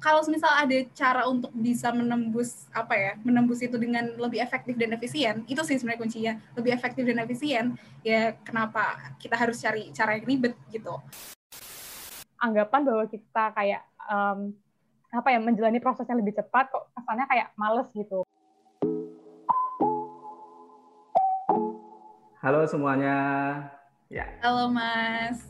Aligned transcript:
kalau 0.00 0.24
misal 0.32 0.48
ada 0.48 0.80
cara 0.96 1.28
untuk 1.28 1.52
bisa 1.52 1.92
menembus 1.92 2.66
apa 2.72 2.96
ya 2.96 3.12
menembus 3.20 3.60
itu 3.60 3.76
dengan 3.76 4.16
lebih 4.16 4.40
efektif 4.40 4.74
dan 4.80 4.96
efisien 4.96 5.44
itu 5.44 5.60
sih 5.60 5.76
sebenarnya 5.76 6.00
kuncinya 6.00 6.32
lebih 6.56 6.72
efektif 6.72 7.04
dan 7.04 7.20
efisien 7.20 7.64
ya 8.00 8.32
kenapa 8.40 9.12
kita 9.20 9.36
harus 9.36 9.60
cari 9.60 9.92
cara 9.92 10.16
yang 10.16 10.24
ribet 10.24 10.56
gitu 10.72 10.96
anggapan 12.40 12.80
bahwa 12.88 13.04
kita 13.04 13.44
kayak 13.52 13.84
um, 14.08 14.56
apa 15.12 15.28
ya 15.36 15.38
menjalani 15.38 15.78
prosesnya 15.84 16.16
lebih 16.16 16.32
cepat 16.32 16.72
kok 16.72 16.88
kesannya 16.96 17.28
kayak 17.28 17.52
males 17.60 17.86
gitu 17.92 18.24
Halo 22.40 22.64
semuanya. 22.64 23.20
Ya. 24.08 24.24
Halo 24.40 24.72
Mas. 24.72 25.44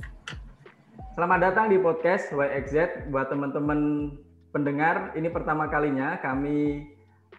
Selamat 1.14 1.38
datang 1.38 1.70
di 1.70 1.78
podcast 1.78 2.34
YXZ 2.34 3.06
buat 3.14 3.30
teman-teman 3.30 4.10
pendengar, 4.50 5.14
ini 5.14 5.30
pertama 5.30 5.70
kalinya 5.70 6.18
kami 6.18 6.86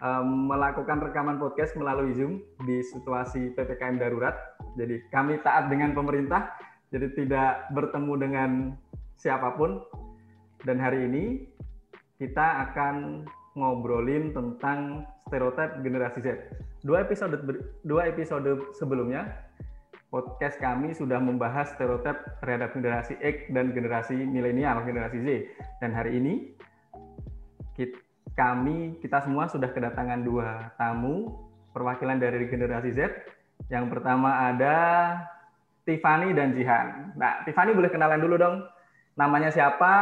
um, 0.01 0.49
melakukan 0.49 0.99
rekaman 0.99 1.37
podcast 1.37 1.75
melalui 1.77 2.11
Zoom 2.15 2.41
di 2.65 2.81
situasi 2.83 3.53
PPKM 3.55 3.99
darurat. 4.01 4.35
Jadi 4.75 5.03
kami 5.11 5.39
taat 5.43 5.67
dengan 5.67 5.91
pemerintah, 5.91 6.51
jadi 6.89 7.11
tidak 7.15 7.71
bertemu 7.71 8.13
dengan 8.19 8.49
siapa 9.19 9.55
pun. 9.55 9.83
Dan 10.61 10.77
hari 10.77 11.09
ini 11.09 11.23
kita 12.21 12.69
akan 12.69 13.25
ngobrolin 13.57 14.31
tentang 14.31 15.03
stereotip 15.27 15.81
generasi 15.81 16.19
Z. 16.21 16.27
Dua 16.85 17.03
episode 17.03 17.37
dua 17.83 18.09
episode 18.09 18.73
sebelumnya 18.77 19.25
podcast 20.11 20.59
kami 20.59 20.93
sudah 20.93 21.17
membahas 21.17 21.71
stereotip 21.73 22.19
terhadap 22.43 22.75
generasi 22.75 23.15
X 23.19 23.47
dan 23.49 23.71
generasi 23.71 24.15
milenial, 24.27 24.83
generasi 24.83 25.17
Z. 25.23 25.27
Dan 25.79 25.95
hari 25.95 26.19
ini 26.19 26.53
kami 28.41 28.97
kita 29.03 29.21
semua 29.21 29.45
sudah 29.51 29.69
kedatangan 29.69 30.23
dua 30.23 30.71
tamu 30.79 31.29
perwakilan 31.75 32.17
dari 32.17 32.47
generasi 32.47 32.89
Z. 32.95 32.99
Yang 33.69 33.85
pertama 33.93 34.51
ada 34.51 34.75
Tiffany 35.85 36.33
dan 36.33 36.57
Jihan. 36.57 37.15
Nah, 37.15 37.45
Tiffany 37.45 37.77
boleh 37.77 37.91
kenalan 37.93 38.19
dulu 38.19 38.35
dong. 38.39 38.55
Namanya 39.15 39.53
siapa? 39.53 39.93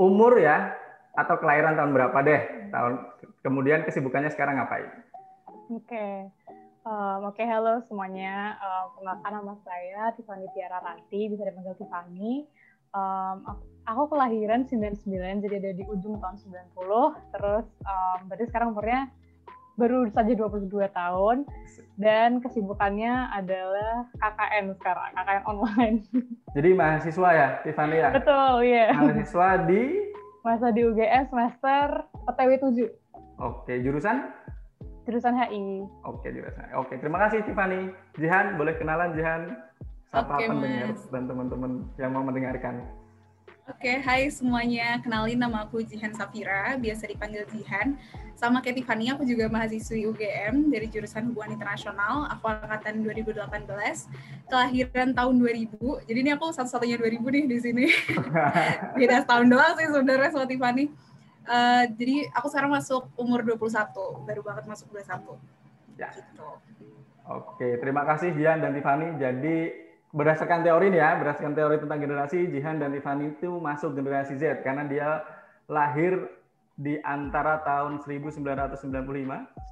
Umur 0.00 0.40
ya 0.40 0.72
atau 1.12 1.36
kelahiran 1.36 1.76
tahun 1.76 1.92
berapa 1.92 2.18
deh? 2.24 2.40
Tahun 2.72 2.92
kemudian 3.44 3.84
kesibukannya 3.84 4.32
sekarang 4.32 4.62
ngapain? 4.62 4.88
Oke. 5.68 5.88
Okay. 5.88 6.14
Um, 6.82 7.30
Oke, 7.30 7.42
okay, 7.42 7.46
halo 7.46 7.78
semuanya. 7.86 8.58
Um, 8.58 9.06
nama 9.06 9.54
saya 9.62 10.10
Tiffany 10.18 10.50
Tiara 10.50 10.82
Ranti, 10.82 11.30
bisa 11.30 11.46
dipanggil 11.46 11.78
Tiffany. 11.78 12.42
Um, 12.92 13.36
aku 13.88 14.12
kelahiran 14.12 14.68
99 14.68 15.42
jadi 15.42 15.54
ada 15.58 15.70
di 15.74 15.84
ujung 15.88 16.20
tahun 16.20 16.36
90 16.38 17.34
terus 17.34 17.66
um, 17.82 18.18
berarti 18.30 18.44
sekarang 18.52 18.76
umurnya 18.76 19.10
baru 19.76 20.08
saja 20.12 20.32
22 20.36 20.68
tahun. 20.92 21.48
Dan 21.96 22.40
kesibukannya 22.40 23.32
adalah 23.36 24.08
KKN 24.16 24.76
sekarang 24.80 25.12
KKN 25.12 25.42
online. 25.44 25.96
Jadi 26.56 26.70
mahasiswa 26.72 27.30
ya 27.32 27.48
Tiffany 27.64 27.96
ya? 28.00 28.10
Betul 28.12 28.52
iya. 28.64 28.76
Yeah. 28.88 28.90
mahasiswa 28.96 29.48
di? 29.68 29.82
Masa 30.42 30.74
di 30.74 30.82
UGM 30.82 31.30
semester 31.30 31.86
PTW 32.26 32.52
7 32.58 32.90
oke 33.38 33.72
jurusan? 33.78 34.26
Jurusan 35.02 35.34
HI 35.38 35.86
oke 36.02 36.26
jurusan 36.26 36.66
oke 36.74 36.94
terima 36.98 37.18
kasih 37.28 37.46
Tiffany. 37.46 37.94
Jihan 38.18 38.58
boleh 38.58 38.74
kenalan 38.74 39.14
Jihan 39.14 39.54
sapa 40.12 40.36
okay, 40.36 40.44
pendengar 40.44 40.92
mas. 40.92 41.02
dan 41.08 41.22
teman-teman 41.24 41.70
yang 41.96 42.10
mau 42.12 42.20
mendengarkan 42.20 42.84
Oke, 43.62 43.86
okay, 43.86 44.02
hai 44.02 44.26
semuanya. 44.26 44.98
Kenalin 44.98 45.38
nama 45.38 45.62
aku 45.62 45.86
Jihan 45.86 46.10
Safira, 46.10 46.74
biasa 46.82 47.06
dipanggil 47.06 47.46
Jihan. 47.46 47.94
Sama 48.34 48.58
kayak 48.58 48.82
Tiffany, 48.82 49.14
aku 49.14 49.22
juga 49.22 49.46
mahasiswi 49.46 50.02
UGM 50.10 50.66
dari 50.66 50.90
jurusan 50.90 51.30
Hubungan 51.30 51.54
Internasional. 51.54 52.26
Aku 52.26 52.50
angkatan 52.50 53.06
2018, 53.06 53.38
kelahiran 54.50 55.14
tahun 55.14 55.34
2000. 55.38 55.78
Jadi 55.78 56.18
ini 56.26 56.30
aku 56.34 56.50
satu-satunya 56.50 56.98
2000 56.98 57.22
nih 57.22 57.44
di 57.46 57.58
sini. 57.62 57.86
Beda 58.98 59.22
setahun 59.22 59.46
doang 59.46 59.74
sih 59.78 59.88
sebenarnya 59.94 60.30
sama 60.34 60.46
Tiffany. 60.50 60.84
Uh, 61.46 61.86
jadi 61.94 62.34
aku 62.34 62.50
sekarang 62.50 62.74
masuk 62.74 63.14
umur 63.14 63.46
21, 63.46 64.26
baru 64.26 64.42
banget 64.42 64.66
masuk 64.66 64.90
21. 64.90 65.38
Ya. 66.02 66.10
Gitu. 66.10 66.48
Oke, 67.30 67.78
terima 67.78 68.02
kasih 68.10 68.34
Jihan 68.34 68.58
dan 68.58 68.74
Tiffany. 68.74 69.14
Jadi 69.22 69.56
berdasarkan 70.12 70.60
teori 70.60 70.92
nih 70.92 71.00
ya, 71.00 71.10
berdasarkan 71.16 71.56
teori 71.56 71.76
tentang 71.80 72.00
generasi, 72.04 72.52
Jihan 72.52 72.76
dan 72.76 72.92
Tiffany 72.92 73.32
itu 73.32 73.48
masuk 73.56 73.96
generasi 73.96 74.36
Z 74.36 74.60
karena 74.60 74.84
dia 74.84 75.24
lahir 75.72 76.28
di 76.76 77.00
antara 77.04 77.64
tahun 77.64 78.04
1995 78.04 78.44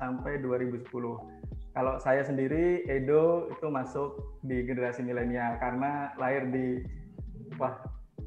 sampai 0.00 0.32
2010. 0.40 0.88
Kalau 1.70 1.94
saya 2.02 2.24
sendiri, 2.24 2.82
Edo 2.88 3.52
itu 3.52 3.66
masuk 3.68 4.40
di 4.42 4.64
generasi 4.64 5.04
milenial 5.04 5.60
karena 5.60 6.10
lahir 6.16 6.48
di, 6.48 6.82
wah 7.60 7.76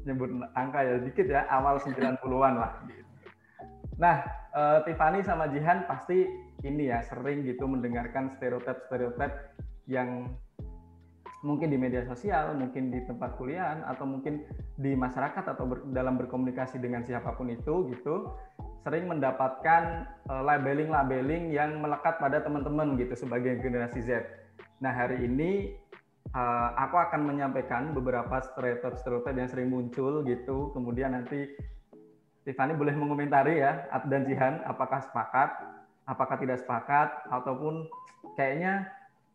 nyebut 0.06 0.30
angka 0.54 0.80
ya 0.86 0.94
dikit 1.02 1.26
ya, 1.26 1.42
awal 1.50 1.82
90-an 1.82 2.54
lah. 2.56 2.72
Nah, 3.98 4.16
uh, 4.54 4.78
Tiffany 4.86 5.22
sama 5.22 5.50
Jihan 5.50 5.86
pasti 5.86 6.26
ini 6.62 6.88
ya 6.88 7.02
sering 7.04 7.42
gitu 7.46 7.66
mendengarkan 7.68 8.34
stereotip-stereotip 8.38 9.32
yang 9.86 10.34
mungkin 11.44 11.68
di 11.68 11.76
media 11.76 12.00
sosial, 12.08 12.56
mungkin 12.56 12.88
di 12.88 13.04
tempat 13.04 13.36
kuliah, 13.36 13.84
atau 13.84 14.08
mungkin 14.08 14.40
di 14.80 14.96
masyarakat 14.96 15.44
atau 15.44 15.64
ber, 15.68 15.84
dalam 15.92 16.16
berkomunikasi 16.16 16.80
dengan 16.80 17.04
siapa 17.04 17.36
pun 17.36 17.52
itu 17.52 17.92
gitu, 17.92 18.32
sering 18.80 19.04
mendapatkan 19.04 20.08
uh, 20.32 20.42
labeling-labeling 20.42 21.52
yang 21.52 21.84
melekat 21.84 22.16
pada 22.16 22.40
teman-teman 22.40 22.96
gitu 22.96 23.12
sebagai 23.12 23.60
generasi 23.60 24.00
Z. 24.00 24.24
Nah 24.80 24.96
hari 24.96 25.28
ini 25.28 25.76
uh, 26.32 26.72
aku 26.80 26.96
akan 26.96 27.28
menyampaikan 27.28 27.92
beberapa 27.92 28.40
stereotip-stereotip 28.40 29.36
yang 29.36 29.50
sering 29.52 29.68
muncul 29.68 30.24
gitu, 30.24 30.72
kemudian 30.72 31.12
nanti 31.12 31.52
Tiffany 32.48 32.72
boleh 32.76 32.96
mengomentari 32.96 33.60
ya, 33.60 33.84
dan 34.08 34.24
Jihan, 34.24 34.64
apakah 34.64 35.00
sepakat, 35.00 35.48
apakah 36.08 36.36
tidak 36.40 36.60
sepakat, 36.60 37.08
ataupun 37.32 37.88
kayaknya 38.36 38.88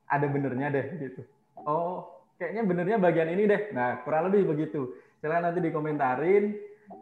ada 0.10 0.26
benernya 0.26 0.74
deh 0.74 0.86
gitu 0.98 1.22
oh 1.66 2.28
kayaknya 2.40 2.64
benernya 2.64 2.98
bagian 3.02 3.30
ini 3.32 3.44
deh. 3.50 3.62
Nah 3.76 4.04
kurang 4.04 4.32
lebih 4.32 4.52
begitu. 4.56 4.94
Silahkan 5.20 5.52
nanti 5.52 5.60
dikomentarin 5.60 6.56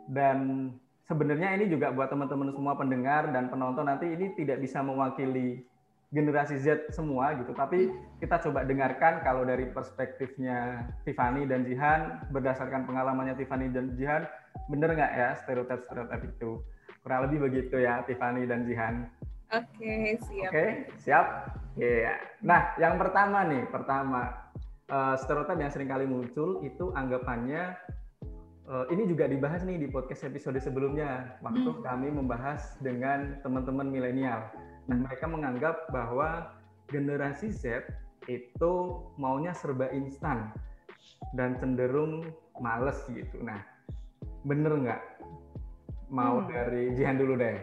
dan 0.09 0.69
sebenarnya 1.06 1.53
ini 1.56 1.69
juga 1.69 1.94
buat 1.94 2.09
teman-teman 2.09 2.51
semua 2.51 2.73
pendengar 2.75 3.29
dan 3.31 3.47
penonton 3.47 3.88
nanti 3.88 4.09
ini 4.09 4.34
tidak 4.35 4.59
bisa 4.59 4.81
mewakili 4.81 5.63
generasi 6.07 6.56
Z 6.56 6.95
semua 6.95 7.35
gitu, 7.35 7.51
tapi 7.51 7.91
kita 8.23 8.40
coba 8.40 8.63
dengarkan 8.63 9.19
kalau 9.28 9.44
dari 9.44 9.68
perspektifnya 9.68 10.88
Tiffany 11.03 11.44
dan 11.44 11.68
Jihan 11.68 12.24
berdasarkan 12.31 12.88
pengalamannya 12.88 13.35
Tiffany 13.35 13.68
dan 13.68 13.91
Jihan, 14.00 14.24
bener 14.72 14.95
nggak 14.95 15.12
ya 15.12 15.29
stereotip-stereotip 15.44 16.31
itu? 16.31 16.63
Kurang 17.03 17.28
lebih 17.28 17.51
begitu 17.51 17.84
ya 17.84 18.07
Tiffany 18.07 18.47
dan 18.47 18.63
Jihan. 18.63 19.12
Oke, 19.47 19.79
okay, 19.79 20.19
siap. 20.27 20.51
Oke, 20.51 20.59
okay, 20.59 20.69
siap. 20.99 21.25
Iya. 21.79 22.11
Yeah. 22.11 22.17
Nah, 22.43 22.75
yang 22.75 22.99
pertama 22.99 23.47
nih, 23.47 23.63
pertama 23.71 24.35
uh, 24.91 25.15
stereotip 25.15 25.55
yang 25.55 25.71
sering 25.71 25.87
kali 25.87 26.03
muncul 26.03 26.59
itu 26.67 26.91
anggapannya 26.91 27.79
uh, 28.67 28.85
ini 28.91 29.07
juga 29.07 29.31
dibahas 29.31 29.63
nih 29.63 29.79
di 29.79 29.87
podcast 29.87 30.27
episode 30.27 30.59
sebelumnya 30.59 31.39
waktu 31.39 31.63
hmm. 31.63 31.79
kami 31.79 32.11
membahas 32.11 32.75
dengan 32.83 33.39
teman-teman 33.39 33.87
milenial. 33.87 34.51
Nah, 34.91 34.99
mereka 34.99 35.31
menganggap 35.31 35.87
bahwa 35.95 36.51
generasi 36.91 37.47
Z 37.47 37.87
itu 38.27 38.73
maunya 39.15 39.55
serba 39.55 39.87
instan 39.95 40.51
dan 41.39 41.55
cenderung 41.55 42.27
males 42.59 42.99
gitu. 43.07 43.39
Nah, 43.39 43.63
bener 44.43 44.75
nggak? 44.75 45.01
Mau 46.11 46.43
hmm. 46.43 46.51
dari 46.51 46.83
Jihan 47.00 47.15
dulu 47.15 47.39
deh. 47.39 47.55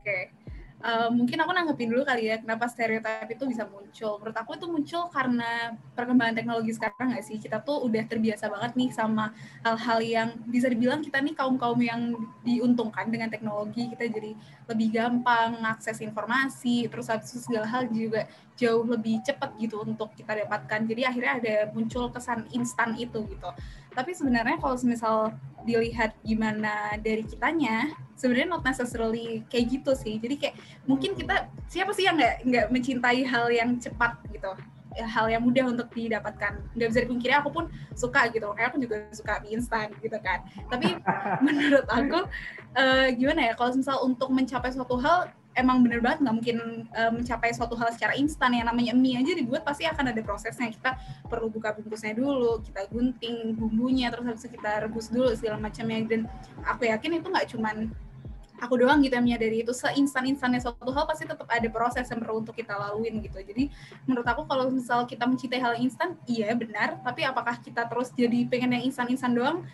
Oke. 0.00 0.08
Okay 0.08 0.41
uh, 0.82 1.08
mungkin 1.14 1.38
aku 1.38 1.50
nanggepin 1.54 1.88
dulu 1.88 2.02
kali 2.02 2.28
ya 2.28 2.36
kenapa 2.42 2.66
stereotip 2.66 3.30
itu 3.30 3.44
bisa 3.46 3.64
muncul. 3.64 4.18
Menurut 4.18 4.36
aku 4.36 4.50
itu 4.58 4.66
muncul 4.68 5.02
karena 5.08 5.78
perkembangan 5.94 6.34
teknologi 6.36 6.74
sekarang 6.74 7.14
nggak 7.14 7.24
sih? 7.24 7.38
Kita 7.38 7.62
tuh 7.62 7.86
udah 7.86 8.02
terbiasa 8.04 8.50
banget 8.50 8.72
nih 8.74 8.90
sama 8.90 9.30
hal-hal 9.62 9.98
yang 10.02 10.28
bisa 10.50 10.66
dibilang 10.66 11.00
kita 11.00 11.22
nih 11.22 11.34
kaum-kaum 11.38 11.80
yang 11.80 12.14
diuntungkan 12.42 13.08
dengan 13.08 13.30
teknologi. 13.30 13.88
Kita 13.94 14.04
jadi 14.10 14.34
lebih 14.68 14.88
gampang 14.92 15.58
mengakses 15.62 16.02
informasi, 16.02 16.90
terus 16.90 17.06
habis 17.08 17.32
itu 17.32 17.40
segala 17.46 17.66
hal 17.70 17.86
juga 17.88 18.26
jauh 18.58 18.84
lebih 18.84 19.22
cepat 19.24 19.56
gitu 19.58 19.80
untuk 19.82 20.12
kita 20.18 20.44
dapatkan. 20.44 20.80
Jadi 20.84 21.02
akhirnya 21.06 21.32
ada 21.40 21.54
muncul 21.72 22.12
kesan 22.12 22.46
instan 22.52 22.94
itu 22.98 23.24
gitu. 23.30 23.50
Tapi 23.92 24.10
sebenarnya 24.16 24.56
kalau 24.58 24.76
misal 24.82 25.36
dilihat 25.62 26.18
gimana 26.26 26.98
dari 26.98 27.22
kitanya, 27.22 27.94
sebenarnya 28.18 28.48
not 28.50 28.64
necessarily 28.66 29.46
kayak 29.46 29.78
gitu 29.78 29.92
sih. 29.94 30.18
Jadi 30.18 30.34
kayak 30.38 30.54
mungkin 30.88 31.14
kita 31.14 31.46
siapa 31.70 31.94
sih 31.94 32.08
yang 32.08 32.18
nggak 32.18 32.36
nggak 32.46 32.66
mencintai 32.72 33.22
hal 33.24 33.46
yang 33.52 33.78
cepat 33.78 34.18
gitu. 34.32 34.52
ya, 34.92 35.08
hal 35.08 35.24
yang 35.32 35.40
mudah 35.40 35.72
untuk 35.72 35.88
didapatkan 35.96 36.52
nggak 36.76 36.88
bisa 36.92 37.00
dipungkiri 37.08 37.32
aku 37.32 37.48
pun 37.48 37.64
suka 37.96 38.28
gitu 38.28 38.44
kayak 38.52 38.76
aku 38.76 38.76
juga 38.76 39.08
suka 39.16 39.40
mie 39.40 39.56
instan 39.56 39.88
gitu 40.04 40.20
kan 40.20 40.44
tapi 40.68 41.00
menurut 41.48 41.88
aku 41.88 42.28
uh, 42.76 43.08
gimana 43.16 43.48
ya 43.48 43.52
kalau 43.56 43.72
misal 43.72 44.04
untuk 44.04 44.28
mencapai 44.28 44.68
suatu 44.68 45.00
hal 45.00 45.32
emang 45.52 45.84
bener 45.84 46.00
banget 46.00 46.24
nggak 46.24 46.34
mungkin 46.34 46.56
uh, 46.92 47.12
mencapai 47.12 47.52
suatu 47.52 47.76
hal 47.76 47.92
secara 47.92 48.16
instan. 48.16 48.56
Yang 48.56 48.66
namanya 48.72 48.92
mie 48.96 49.20
aja 49.20 49.32
dibuat 49.36 49.62
pasti 49.62 49.84
akan 49.84 50.12
ada 50.12 50.20
prosesnya. 50.24 50.72
Kita 50.72 50.96
perlu 51.28 51.52
buka 51.52 51.76
bungkusnya 51.76 52.16
dulu 52.16 52.60
kita 52.64 52.88
gunting 52.88 53.56
bumbunya 53.56 54.08
terus 54.08 54.24
habis 54.28 54.44
kita 54.48 54.88
rebus 54.88 55.12
dulu 55.12 55.32
segala 55.36 55.60
macamnya. 55.60 56.04
Dan 56.08 56.20
aku 56.64 56.88
yakin 56.88 57.20
itu 57.20 57.26
nggak 57.28 57.46
cuman 57.56 57.76
aku 58.62 58.78
doang 58.78 59.02
gitu 59.02 59.18
yang 59.18 59.26
menyadari 59.26 59.66
itu. 59.66 59.74
Seinstan-instannya 59.74 60.62
suatu 60.62 60.90
hal 60.94 61.04
pasti 61.04 61.26
tetap 61.26 61.48
ada 61.50 61.68
proses 61.68 62.06
yang 62.06 62.20
perlu 62.22 62.40
untuk 62.46 62.54
kita 62.54 62.72
laluin 62.78 63.18
gitu. 63.20 63.42
Jadi 63.42 63.68
menurut 64.06 64.24
aku 64.24 64.46
kalau 64.46 64.70
misal 64.70 65.04
kita 65.04 65.26
mencintai 65.26 65.60
hal 65.60 65.74
instan 65.76 66.14
iya 66.30 66.54
benar. 66.54 67.02
Tapi 67.02 67.26
apakah 67.26 67.58
kita 67.60 67.90
terus 67.90 68.14
jadi 68.14 68.46
pengen 68.46 68.78
yang 68.78 68.84
instan-instan 68.86 69.34
doang 69.34 69.66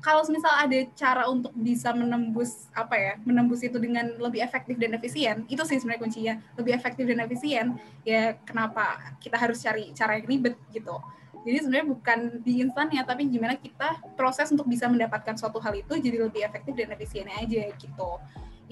kalau 0.00 0.24
misal 0.32 0.48
ada 0.56 0.80
cara 0.96 1.28
untuk 1.28 1.52
bisa 1.52 1.92
menembus 1.92 2.72
apa 2.72 2.96
ya 2.96 3.12
menembus 3.20 3.60
itu 3.60 3.76
dengan 3.76 4.16
lebih 4.16 4.40
efektif 4.40 4.80
dan 4.80 4.96
efisien 4.96 5.44
itu 5.46 5.60
sih 5.68 5.76
sebenarnya 5.76 6.00
kuncinya. 6.00 6.34
Lebih 6.56 6.72
efektif 6.72 7.04
dan 7.04 7.20
efisien 7.20 7.66
ya 8.02 8.36
kenapa 8.48 9.16
kita 9.20 9.36
harus 9.36 9.60
cari 9.60 9.92
cara 9.92 10.16
yang 10.16 10.26
ribet 10.26 10.56
gitu. 10.72 10.96
Jadi 11.40 11.56
sebenarnya 11.64 11.88
bukan 11.88 12.18
di 12.44 12.64
instannya 12.64 13.04
tapi 13.04 13.28
gimana 13.28 13.56
kita 13.56 14.00
proses 14.16 14.48
untuk 14.52 14.68
bisa 14.68 14.88
mendapatkan 14.88 15.36
suatu 15.36 15.60
hal 15.60 15.76
itu 15.76 15.96
jadi 15.96 16.16
lebih 16.28 16.44
efektif 16.44 16.72
dan 16.76 16.92
efisiennya 16.92 17.36
aja 17.36 17.68
gitu. 17.76 18.10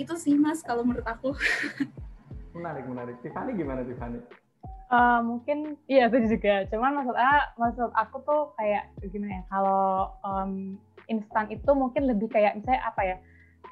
Itu 0.01 0.17
sih 0.17 0.33
mas 0.37 0.65
kalau 0.65 0.85
menurut 0.85 1.05
aku. 1.05 1.37
Menarik 2.57 2.89
menarik. 2.89 3.17
Tiffany 3.21 3.53
gimana 3.55 3.85
Tiffany? 3.85 4.19
Uh, 4.89 5.21
mungkin 5.21 5.77
iya 5.85 6.09
itu 6.09 6.33
juga. 6.33 6.65
Cuman 6.73 6.97
maksud 6.97 7.13
A, 7.13 7.53
maksud 7.61 7.93
aku 7.93 8.17
tuh 8.25 8.57
kayak 8.57 8.89
gimana 9.13 9.41
ya 9.41 9.43
kalau 9.53 10.11
um, 10.25 10.81
instan 11.09 11.49
itu 11.49 11.71
mungkin 11.73 12.07
lebih 12.07 12.29
kayak 12.31 12.57
misalnya 12.61 12.83
apa 12.85 13.03
ya 13.05 13.17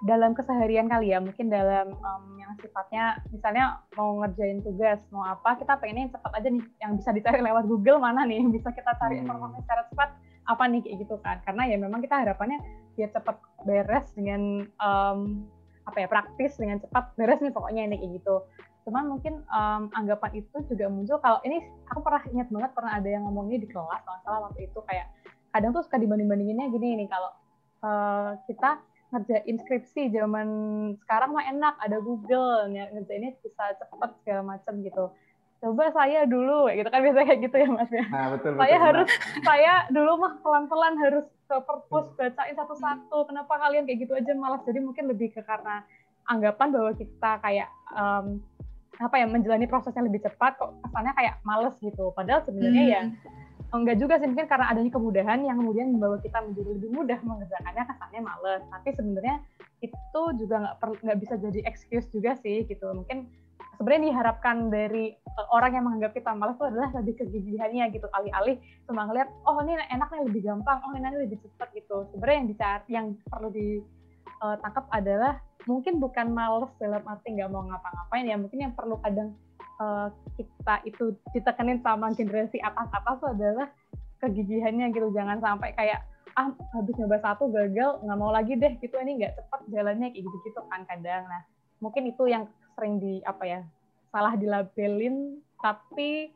dalam 0.04 0.36
keseharian 0.36 0.92
kali 0.92 1.14
ya 1.14 1.22
mungkin 1.24 1.48
dalam 1.48 1.96
um, 1.96 2.24
yang 2.36 2.52
sifatnya 2.60 3.16
misalnya 3.32 3.80
mau 3.96 4.20
ngerjain 4.20 4.60
tugas 4.60 5.00
mau 5.08 5.24
apa 5.24 5.56
kita 5.56 5.72
pengennya 5.80 6.12
cepat 6.12 6.32
aja 6.36 6.48
nih 6.52 6.64
yang 6.84 6.92
bisa 7.00 7.10
dicari 7.16 7.40
lewat 7.40 7.64
Google 7.64 8.02
mana 8.02 8.28
nih 8.28 8.44
yang 8.44 8.52
bisa 8.52 8.68
kita 8.76 8.92
cari 9.00 9.20
hmm. 9.20 9.24
informasi 9.24 9.56
secara 9.64 9.82
cepat 9.88 10.10
apa 10.46 10.64
nih 10.70 10.80
kayak 10.82 10.96
gitu 11.06 11.16
kan. 11.20 11.36
Karena 11.42 11.62
ya 11.66 11.76
memang 11.76 12.00
kita 12.00 12.22
harapannya 12.22 12.58
biar 12.94 13.10
cepat 13.12 13.36
beres 13.66 14.06
dengan 14.14 14.64
um, 14.80 15.44
apa 15.86 16.02
ya 16.02 16.08
praktis 16.10 16.58
dengan 16.58 16.82
cepat 16.82 17.14
beres 17.18 17.42
nih 17.42 17.52
pokoknya 17.52 17.82
ini 17.90 17.96
kayak 17.98 18.12
gitu. 18.22 18.36
Cuman 18.86 19.10
mungkin 19.10 19.42
um, 19.50 19.90
anggapan 19.98 20.38
itu 20.38 20.56
juga 20.70 20.86
muncul. 20.86 21.18
Kalau 21.18 21.42
ini 21.42 21.58
aku 21.90 22.00
pernah 22.02 22.22
ingat 22.30 22.48
banget 22.50 22.70
pernah 22.72 22.92
ada 22.94 23.08
yang 23.10 23.26
ngomongnya 23.26 23.58
di 23.58 23.68
kelas 23.68 24.02
kalau 24.06 24.18
salah 24.22 24.40
waktu 24.50 24.70
itu 24.70 24.78
kayak 24.86 25.10
kadang 25.56 25.72
tuh 25.72 25.80
suka 25.88 25.96
dibanding-bandinginnya 25.96 26.68
gini 26.68 27.00
nih 27.00 27.08
kalau 27.08 27.32
uh, 27.80 28.36
kita 28.44 28.76
ngerjain 29.08 29.56
skripsi 29.64 30.12
zaman 30.12 30.48
sekarang 31.00 31.32
mah 31.32 31.48
enak 31.48 31.74
ada 31.80 31.96
Google 32.04 32.68
ngerjainnya 32.68 33.32
bisa 33.40 33.72
cepet 33.80 34.10
segala 34.20 34.42
macam 34.44 34.84
gitu 34.84 35.08
coba 35.56 35.88
saya 35.88 36.28
dulu 36.28 36.68
gitu 36.68 36.84
kan 36.92 37.00
biasanya 37.00 37.26
kayak 37.32 37.40
gitu 37.48 37.56
ya 37.56 37.68
mas 37.72 37.88
ya 37.88 38.04
nah, 38.12 38.28
betul, 38.36 38.52
saya 38.60 38.76
betul, 38.76 38.86
harus 38.92 39.08
nah. 39.08 39.44
saya 39.48 39.72
dulu 39.88 40.12
mah 40.20 40.32
pelan-pelan 40.44 40.94
harus 41.00 41.26
ke 41.48 41.56
perpus 41.64 42.06
bacain 42.20 42.54
satu-satu 42.58 43.18
kenapa 43.24 43.56
kalian 43.56 43.88
kayak 43.88 44.04
gitu 44.04 44.12
aja 44.12 44.36
malas 44.36 44.60
jadi 44.68 44.84
mungkin 44.84 45.08
lebih 45.08 45.32
ke 45.32 45.40
karena 45.40 45.80
anggapan 46.28 46.68
bahwa 46.76 46.92
kita 46.92 47.30
kayak 47.40 47.72
um, 47.96 48.36
apa 49.00 49.16
ya 49.16 49.26
menjalani 49.28 49.64
prosesnya 49.64 50.04
lebih 50.04 50.28
cepat 50.28 50.60
kok 50.60 50.76
kesannya 50.84 51.12
kayak 51.16 51.34
males 51.40 51.76
gitu 51.80 52.12
padahal 52.12 52.44
sebenarnya 52.44 52.84
ya 52.84 53.02
hmm. 53.08 53.12
ya 53.16 53.45
enggak 53.74 53.96
juga 53.98 54.14
sih 54.22 54.28
mungkin 54.30 54.46
karena 54.46 54.66
adanya 54.70 54.90
kemudahan 54.94 55.40
yang 55.42 55.56
kemudian 55.58 55.98
membawa 55.98 56.18
kita 56.22 56.38
menjadi 56.42 56.70
lebih 56.78 56.90
mudah 56.94 57.18
mengerjakannya 57.22 57.84
kesannya 57.86 58.20
males. 58.22 58.62
Tapi 58.70 58.88
sebenarnya 58.94 59.36
itu 59.82 60.22
juga 60.38 60.54
nggak 60.62 60.76
nggak 61.02 61.18
bisa 61.18 61.34
jadi 61.40 61.60
excuse 61.66 62.06
juga 62.14 62.38
sih 62.38 62.62
gitu. 62.66 62.86
Mungkin 62.94 63.26
sebenarnya 63.76 64.02
diharapkan 64.12 64.70
dari 64.70 65.12
uh, 65.36 65.48
orang 65.52 65.76
yang 65.76 65.84
menganggap 65.84 66.12
kita 66.16 66.30
malas 66.32 66.56
itu 66.56 66.66
adalah 66.70 66.88
lebih 67.02 67.14
kegigihannya 67.20 67.84
gitu. 67.90 68.06
Alih-alih 68.14 68.56
cuma 68.86 69.06
ngeliat 69.10 69.28
oh 69.44 69.58
ini 69.66 69.74
enaknya 69.90 70.20
lebih 70.26 70.42
gampang 70.46 70.78
oh 70.86 70.92
ini 70.94 71.08
lebih 71.26 71.38
cepat 71.42 71.68
gitu. 71.74 72.06
Sebenarnya 72.14 72.36
yang 72.38 72.48
dicari 72.48 72.90
yang 72.94 73.06
perlu 73.26 73.48
ditangkap 73.50 74.84
uh, 74.86 74.94
adalah 74.94 75.34
mungkin 75.66 75.98
bukan 75.98 76.30
males 76.30 76.70
dalam 76.78 77.02
arti 77.04 77.34
nggak 77.34 77.50
mau 77.50 77.66
ngapa-ngapain 77.66 78.30
ya 78.30 78.38
mungkin 78.38 78.70
yang 78.70 78.72
perlu 78.78 79.02
kadang 79.02 79.34
uh, 79.80 80.08
kita 80.36 80.74
itu 80.88 81.04
ditekenin 81.32 81.80
sama 81.80 82.12
generasi 82.12 82.60
atas-atas 82.60 83.18
adalah 83.24 83.68
kegigihannya 84.20 84.92
gitu. 84.92 85.12
Jangan 85.12 85.40
sampai 85.40 85.72
kayak 85.76 86.04
ah 86.36 86.52
habis 86.76 86.92
nyoba 87.00 87.16
satu 87.24 87.48
gagal 87.48 88.04
nggak 88.04 88.18
mau 88.18 88.32
lagi 88.32 88.56
deh 88.56 88.76
gitu. 88.80 88.96
Ini 88.96 89.12
nggak 89.20 89.32
cepat 89.40 89.60
jalannya 89.72 90.12
kayak 90.12 90.24
gitu 90.24 90.36
gitu 90.44 90.60
kan 90.68 90.82
kadang. 90.88 91.24
Nah 91.28 91.42
mungkin 91.80 92.08
itu 92.08 92.24
yang 92.28 92.44
sering 92.76 93.00
di 93.00 93.20
apa 93.24 93.44
ya 93.44 93.60
salah 94.12 94.36
dilabelin. 94.36 95.40
Tapi 95.56 96.30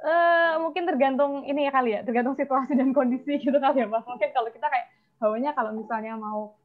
uh, 0.00 0.54
mungkin 0.64 0.88
tergantung 0.88 1.44
ini 1.44 1.68
ya 1.68 1.72
kali 1.72 1.90
ya 1.96 2.00
tergantung 2.04 2.36
situasi 2.36 2.72
dan 2.76 2.96
kondisi 2.96 3.40
gitu 3.40 3.56
kali 3.56 3.84
ya 3.84 3.88
mas. 3.88 4.04
Mungkin 4.08 4.32
kalau 4.32 4.48
kita 4.48 4.66
kayak 4.68 4.88
bawanya 5.20 5.52
kalau 5.52 5.76
misalnya 5.76 6.16
mau 6.16 6.56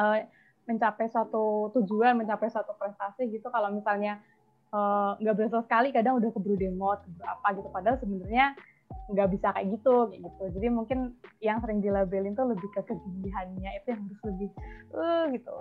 uh, 0.00 0.18
mencapai 0.64 1.10
suatu 1.10 1.68
tujuan 1.76 2.16
mencapai 2.16 2.48
suatu 2.48 2.72
prestasi 2.78 3.26
gitu 3.28 3.50
kalau 3.50 3.74
misalnya 3.74 4.22
nggak 5.18 5.34
uh, 5.34 5.38
berasa 5.38 5.58
sekali 5.66 5.90
kadang 5.90 6.22
udah 6.22 6.30
keburu 6.30 6.54
demot 6.54 7.02
keburu 7.02 7.26
apa 7.26 7.48
gitu. 7.58 7.68
Padahal 7.74 7.96
sebenarnya 7.98 8.54
nggak 9.10 9.28
bisa 9.34 9.48
kayak 9.50 9.68
gitu 9.74 9.94
kayak 10.06 10.22
gitu. 10.22 10.44
Jadi 10.58 10.66
mungkin 10.70 10.98
yang 11.42 11.58
sering 11.58 11.82
dilabelin 11.82 12.38
tuh 12.38 12.46
lebih 12.54 12.68
ke 12.70 12.80
kegigihannya 12.86 13.70
itu 13.82 13.86
yang 13.90 14.00
harus 14.06 14.20
lebih 14.22 14.48
uh 14.94 15.24
gitu. 15.34 15.56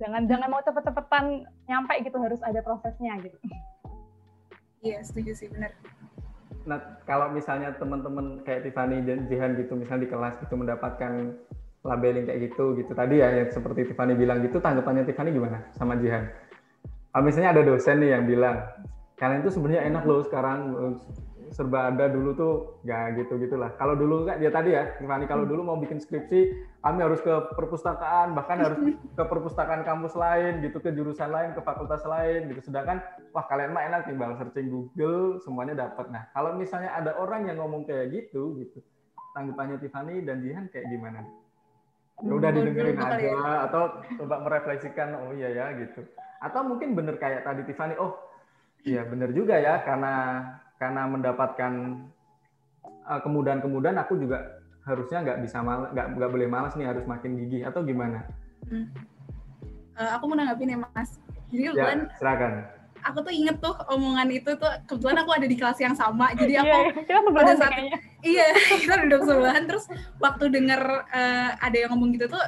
Jangan 0.00 0.22
jangan 0.24 0.48
mau 0.48 0.64
cepet-cepetan 0.64 1.24
nyampe 1.68 1.94
gitu 2.00 2.16
harus 2.16 2.40
ada 2.40 2.60
prosesnya 2.64 3.20
gitu. 3.20 3.36
Iya 4.84 5.00
setuju 5.04 5.32
sih 5.36 5.48
benar. 5.52 5.72
Nah 6.64 6.80
kalau 7.04 7.28
misalnya 7.32 7.76
teman-teman 7.76 8.40
kayak 8.48 8.68
Tiffany 8.68 9.04
dan 9.04 9.28
Jihan 9.28 9.56
gitu 9.60 9.76
misalnya 9.76 10.08
di 10.08 10.10
kelas 10.12 10.34
gitu 10.40 10.54
mendapatkan 10.56 11.12
labeling 11.84 12.24
kayak 12.24 12.52
gitu 12.52 12.72
gitu. 12.80 12.92
Tadi 12.96 13.20
ya 13.20 13.28
yang 13.44 13.52
seperti 13.52 13.92
Tiffany 13.92 14.16
bilang 14.16 14.40
gitu 14.40 14.56
tanggapannya 14.60 15.04
Tiffany 15.04 15.36
gimana 15.36 15.60
sama 15.76 16.00
Jihan 16.00 16.24
misalnya 17.22 17.54
ada 17.54 17.62
dosen 17.62 18.02
nih 18.02 18.10
yang 18.18 18.24
bilang 18.26 18.64
kalian 19.14 19.46
itu 19.46 19.54
sebenarnya 19.54 19.82
enak 19.86 20.02
loh 20.02 20.26
sekarang 20.26 20.58
serba 21.54 21.94
ada 21.94 22.10
dulu 22.10 22.34
tuh 22.34 22.54
ya 22.82 23.14
gitu 23.14 23.38
gitulah. 23.38 23.70
Kalau 23.78 23.94
dulu 23.94 24.26
kan 24.26 24.42
dia 24.42 24.50
tadi 24.50 24.74
ya 24.74 24.90
Tiffany 24.98 25.30
kalau 25.30 25.46
dulu 25.46 25.62
mau 25.62 25.78
bikin 25.78 26.02
skripsi 26.02 26.50
kami 26.82 26.98
harus 26.98 27.22
ke 27.22 27.30
perpustakaan 27.54 28.34
bahkan 28.34 28.58
harus 28.58 28.78
ke 29.14 29.22
perpustakaan 29.22 29.86
kampus 29.86 30.18
lain 30.18 30.66
gitu 30.66 30.82
ke 30.82 30.90
jurusan 30.90 31.30
lain 31.30 31.54
ke 31.54 31.62
fakultas 31.62 32.02
lain 32.02 32.50
gitu. 32.50 32.66
Sedangkan 32.66 32.98
wah 33.30 33.46
kalian 33.46 33.70
mah 33.70 33.86
enak 33.86 34.10
tinggal 34.10 34.34
searching 34.34 34.66
Google 34.66 35.38
semuanya 35.46 35.86
dapat 35.86 36.10
nah 36.10 36.26
kalau 36.34 36.58
misalnya 36.58 36.90
ada 36.90 37.14
orang 37.22 37.46
yang 37.46 37.62
ngomong 37.62 37.86
kayak 37.86 38.10
gitu 38.10 38.58
gitu 38.58 38.82
tanggapannya 39.38 39.78
Tiffany 39.78 40.26
dan 40.26 40.42
Jihan 40.42 40.66
kayak 40.74 40.90
gimana? 40.90 41.22
Ya 42.22 42.30
udah 42.30 42.50
didengerin 42.50 42.98
aja 42.98 43.18
ya. 43.18 43.52
atau 43.70 44.02
coba 44.22 44.42
merefleksikan 44.46 45.18
oh 45.18 45.34
iya 45.34 45.50
ya 45.50 45.66
gitu 45.78 46.02
atau 46.44 46.60
mungkin 46.60 46.92
bener 46.92 47.16
kayak 47.16 47.48
tadi 47.48 47.64
Tiffany, 47.64 47.96
oh 47.96 48.12
iya 48.84 49.00
bener 49.08 49.32
juga 49.32 49.56
ya 49.56 49.80
karena 49.80 50.44
karena 50.76 51.08
mendapatkan 51.08 51.72
uh, 53.08 53.20
kemudahan-kemudahan 53.24 53.96
aku 54.04 54.20
juga 54.20 54.60
harusnya 54.84 55.24
nggak 55.24 55.40
bisa 55.40 55.64
nggak 55.64 56.06
nggak 56.20 56.30
boleh 56.30 56.48
malas 56.48 56.76
nih 56.76 56.84
harus 56.84 57.08
makin 57.08 57.40
gigih 57.40 57.64
atau 57.64 57.80
gimana? 57.80 58.28
Hmm. 58.68 58.92
Uh, 59.96 60.10
aku 60.20 60.28
mau 60.28 60.36
nanggapin 60.36 60.76
ya 60.76 60.78
mas. 60.84 61.16
Jadi 61.48 61.72
ya, 61.72 61.96
silakan. 62.20 62.52
Aku 63.04 63.20
tuh 63.20 63.32
inget 63.32 63.56
tuh 63.60 63.72
omongan 63.88 64.28
itu 64.32 64.50
tuh 64.56 64.72
kebetulan 64.88 65.20
aku 65.24 65.30
ada 65.36 65.44
di 65.44 65.56
kelas 65.60 65.76
yang 65.76 65.92
sama 65.92 66.32
jadi 66.32 66.64
aku 66.64 66.72
iya, 66.72 66.92
kita 67.04 67.20
pada 67.36 67.52
saat 67.52 67.72
iya 68.24 68.46
kita 68.80 68.96
duduk 69.04 69.28
sebelahan 69.28 69.64
terus 69.68 69.84
waktu 70.16 70.48
denger 70.48 70.80
uh, 71.12 71.52
ada 71.60 71.76
yang 71.76 71.92
ngomong 71.92 72.16
gitu 72.16 72.32
tuh 72.32 72.40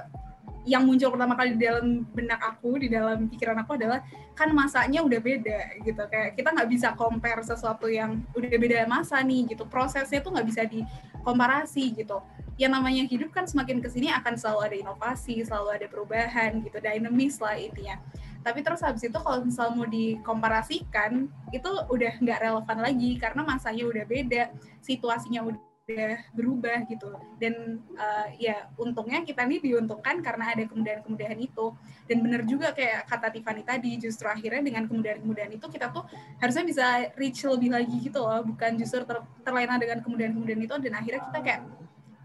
yang 0.66 0.82
muncul 0.82 1.14
pertama 1.14 1.38
kali 1.38 1.54
di 1.54 1.62
dalam 1.62 2.02
benak 2.10 2.42
aku 2.42 2.82
di 2.82 2.90
dalam 2.90 3.30
pikiran 3.30 3.54
aku 3.62 3.78
adalah 3.78 4.02
kan 4.34 4.50
masanya 4.50 5.00
udah 5.00 5.20
beda 5.22 5.78
gitu. 5.86 6.02
Kayak 6.10 6.34
kita 6.34 6.48
nggak 6.50 6.68
bisa 6.68 6.88
compare 6.98 7.40
sesuatu 7.46 7.86
yang 7.86 8.26
udah 8.34 8.50
beda 8.50 8.84
masa 8.90 9.22
nih 9.22 9.54
gitu. 9.54 9.62
Prosesnya 9.70 10.18
tuh 10.18 10.34
nggak 10.34 10.46
bisa 10.50 10.62
dikomparasi 10.66 11.94
gitu. 11.94 12.18
Yang 12.58 12.72
namanya 12.74 13.02
hidup 13.06 13.30
kan 13.30 13.46
semakin 13.46 13.78
ke 13.78 13.86
sini 13.86 14.10
akan 14.10 14.34
selalu 14.34 14.60
ada 14.66 14.76
inovasi 14.82 15.46
selalu 15.46 15.68
ada 15.78 15.86
perubahan 15.86 16.58
gitu. 16.66 16.82
Dinamis 16.82 17.38
lah 17.38 17.54
intinya. 17.54 18.02
Tapi 18.42 18.62
terus 18.66 18.82
habis 18.82 19.06
itu 19.06 19.18
kalau 19.22 19.46
misal 19.46 19.70
mau 19.70 19.86
dikomparasikan 19.86 21.30
itu 21.54 21.70
udah 21.90 22.12
nggak 22.18 22.42
relevan 22.42 22.78
lagi 22.82 23.10
karena 23.22 23.42
masanya 23.46 23.86
udah 23.86 24.04
beda 24.06 24.50
situasinya 24.82 25.46
udah 25.46 25.75
udah 25.86 26.18
berubah 26.34 26.82
gitu 26.90 27.14
dan 27.38 27.78
uh, 27.94 28.26
ya 28.42 28.66
untungnya 28.74 29.22
kita 29.22 29.46
nih 29.46 29.62
diuntungkan 29.62 30.18
karena 30.18 30.50
ada 30.50 30.66
kemudahan-kemudahan 30.66 31.38
itu 31.38 31.70
dan 32.10 32.26
benar 32.26 32.42
juga 32.42 32.74
kayak 32.74 33.06
kata 33.06 33.30
Tiffany 33.30 33.62
tadi 33.62 33.94
justru 33.94 34.26
akhirnya 34.26 34.66
dengan 34.66 34.90
kemudahan-kemudahan 34.90 35.54
itu 35.54 35.62
kita 35.70 35.94
tuh 35.94 36.02
harusnya 36.42 36.66
bisa 36.66 36.86
reach 37.14 37.38
lebih 37.46 37.70
lagi 37.70 38.02
gitu 38.02 38.18
loh 38.18 38.42
bukan 38.42 38.74
justru 38.82 39.06
ter 39.06 39.22
terlena 39.46 39.78
dengan 39.78 40.02
kemudahan-kemudahan 40.02 40.62
itu 40.66 40.74
dan 40.74 40.92
akhirnya 40.98 41.22
kita 41.30 41.38
kayak 41.46 41.60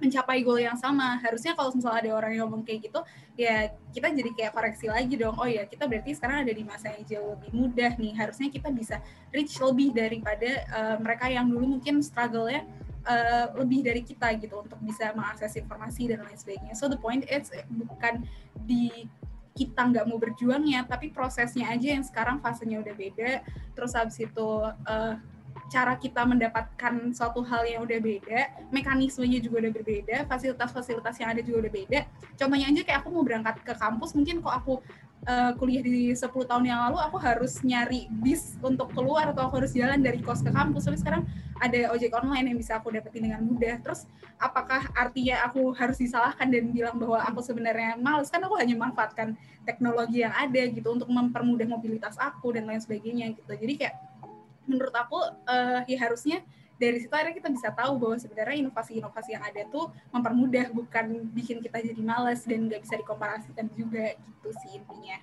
mencapai 0.01 0.41
goal 0.41 0.57
yang 0.57 0.73
sama. 0.81 1.21
Harusnya 1.21 1.53
kalau 1.53 1.69
misalnya 1.77 2.09
ada 2.09 2.11
orang 2.17 2.33
yang 2.33 2.49
ngomong 2.49 2.65
kayak 2.65 2.89
gitu, 2.89 3.05
ya 3.37 3.69
kita 3.93 4.09
jadi 4.09 4.33
kayak 4.33 4.51
koreksi 4.57 4.89
lagi 4.89 5.13
dong. 5.13 5.37
Oh 5.37 5.45
ya, 5.45 5.69
kita 5.69 5.85
berarti 5.85 6.17
sekarang 6.17 6.41
ada 6.41 6.49
di 6.49 6.65
masa 6.65 6.89
yang 6.97 7.05
jauh 7.05 7.37
lebih 7.37 7.53
mudah 7.53 7.93
nih. 8.01 8.17
Harusnya 8.17 8.49
kita 8.49 8.73
bisa 8.73 8.97
reach 9.29 9.53
lebih 9.61 9.93
daripada 9.93 10.65
uh, 10.73 10.97
mereka 10.97 11.29
yang 11.29 11.45
dulu 11.45 11.77
mungkin 11.77 12.01
struggle-nya 12.01 12.65
uh, 13.05 13.53
lebih 13.57 13.85
dari 13.85 14.01
kita 14.05 14.33
gitu 14.37 14.61
untuk 14.61 14.79
bisa 14.81 15.13
mengakses 15.13 15.57
informasi 15.57 16.11
dan 16.11 16.21
lain 16.25 16.37
sebagainya. 16.37 16.73
So 16.77 16.89
the 16.89 16.99
point 16.99 17.25
is 17.29 17.49
bukan 17.69 18.25
di 18.65 19.09
kita 19.51 19.83
nggak 19.83 20.05
mau 20.07 20.15
berjuangnya, 20.15 20.87
tapi 20.87 21.11
prosesnya 21.11 21.67
aja 21.67 21.99
yang 21.99 22.05
sekarang 22.07 22.39
fasenya 22.39 22.79
udah 22.79 22.95
beda. 22.95 23.43
Terus 23.75 23.91
habis 23.93 24.17
itu 24.19 24.49
uh, 24.71 25.13
cara 25.71 25.95
kita 25.95 26.23
mendapatkan 26.23 27.15
suatu 27.15 27.43
hal 27.47 27.63
yang 27.67 27.83
udah 27.83 27.99
beda, 27.99 28.39
mekanismenya 28.71 29.39
juga 29.43 29.67
udah 29.67 29.73
berbeda, 29.75 30.17
fasilitas-fasilitas 30.27 31.15
yang 31.19 31.29
ada 31.35 31.41
juga 31.43 31.67
udah 31.67 31.73
beda. 31.73 31.99
Contohnya 32.35 32.67
aja 32.71 32.81
kayak 32.83 32.99
aku 33.03 33.09
mau 33.11 33.23
berangkat 33.23 33.59
ke 33.63 33.73
kampus, 33.75 34.15
mungkin 34.15 34.43
kok 34.43 34.51
aku 34.51 34.83
uh, 35.27 35.51
kuliah 35.57 35.83
di 35.83 36.13
10 36.13 36.21
tahun 36.25 36.63
yang 36.65 36.79
lalu, 36.89 36.97
aku 37.01 37.17
harus 37.21 37.61
nyari 37.61 38.09
bis 38.09 38.57
untuk 38.61 38.89
keluar 38.93 39.29
atau 39.29 39.49
aku 39.49 39.61
harus 39.61 39.73
jalan 39.73 40.01
dari 40.01 40.21
kos 40.21 40.41
ke 40.41 40.49
kampus. 40.49 40.87
Tapi 40.89 40.97
sekarang 40.97 41.23
ada 41.61 41.93
ojek 41.93 42.09
online 42.17 42.53
yang 42.53 42.57
bisa 42.57 42.81
aku 42.81 42.89
dapetin 42.89 43.29
dengan 43.29 43.41
mudah. 43.45 43.77
Terus 43.85 44.09
apakah 44.41 44.89
artinya 44.97 45.45
aku 45.45 45.73
harus 45.77 46.01
disalahkan 46.01 46.49
dan 46.49 46.73
bilang 46.73 46.97
bahwa 46.97 47.21
aku 47.21 47.45
sebenarnya 47.45 47.97
males? 48.01 48.33
Kan 48.33 48.41
aku 48.41 48.57
hanya 48.57 48.73
memanfaatkan 48.73 49.37
teknologi 49.65 50.25
yang 50.25 50.33
ada 50.33 50.61
gitu 50.69 50.89
untuk 50.89 51.09
mempermudah 51.09 51.69
mobilitas 51.69 52.17
aku 52.17 52.57
dan 52.57 52.65
lain 52.65 52.81
sebagainya 52.81 53.37
gitu. 53.37 53.51
Jadi 53.53 53.73
kayak 53.77 53.95
menurut 54.65 54.93
aku 54.93 55.17
uh, 55.49 55.81
ya 55.85 55.97
harusnya 56.01 56.41
dari 56.81 56.97
situ 56.97 57.13
akhirnya 57.13 57.37
kita 57.37 57.49
bisa 57.53 57.69
tahu 57.69 58.01
bahwa 58.01 58.17
sebenarnya 58.17 58.57
inovasi-inovasi 58.65 59.37
yang 59.37 59.45
ada 59.45 59.61
tuh 59.69 59.93
mempermudah 60.09 60.73
bukan 60.73 61.29
bikin 61.29 61.61
kita 61.61 61.77
jadi 61.77 62.01
males 62.01 62.41
dan 62.41 62.65
nggak 62.65 62.81
bisa 62.81 62.97
dikomparasikan 62.97 63.69
juga 63.77 64.17
gitu 64.17 64.49
sih 64.65 64.81
intinya. 64.81 65.21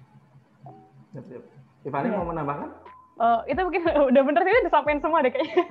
Yep. 1.19 1.43
Tiffany 1.83 2.15
mau 2.15 2.31
menambahkan? 2.31 2.71
Uh, 3.19 3.43
itu 3.50 3.59
mungkin 3.59 3.83
udah 4.15 4.23
bener 4.23 4.43
sih 4.47 4.62
disampaikan 4.62 5.03
semua 5.03 5.19
deh 5.27 5.35
kayaknya. 5.35 5.65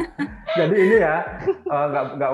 jadi 0.60 0.76
ini 0.76 0.96
ya 1.00 1.16
uh, 1.72 1.86
nggak 1.88 2.04
nggak 2.20 2.30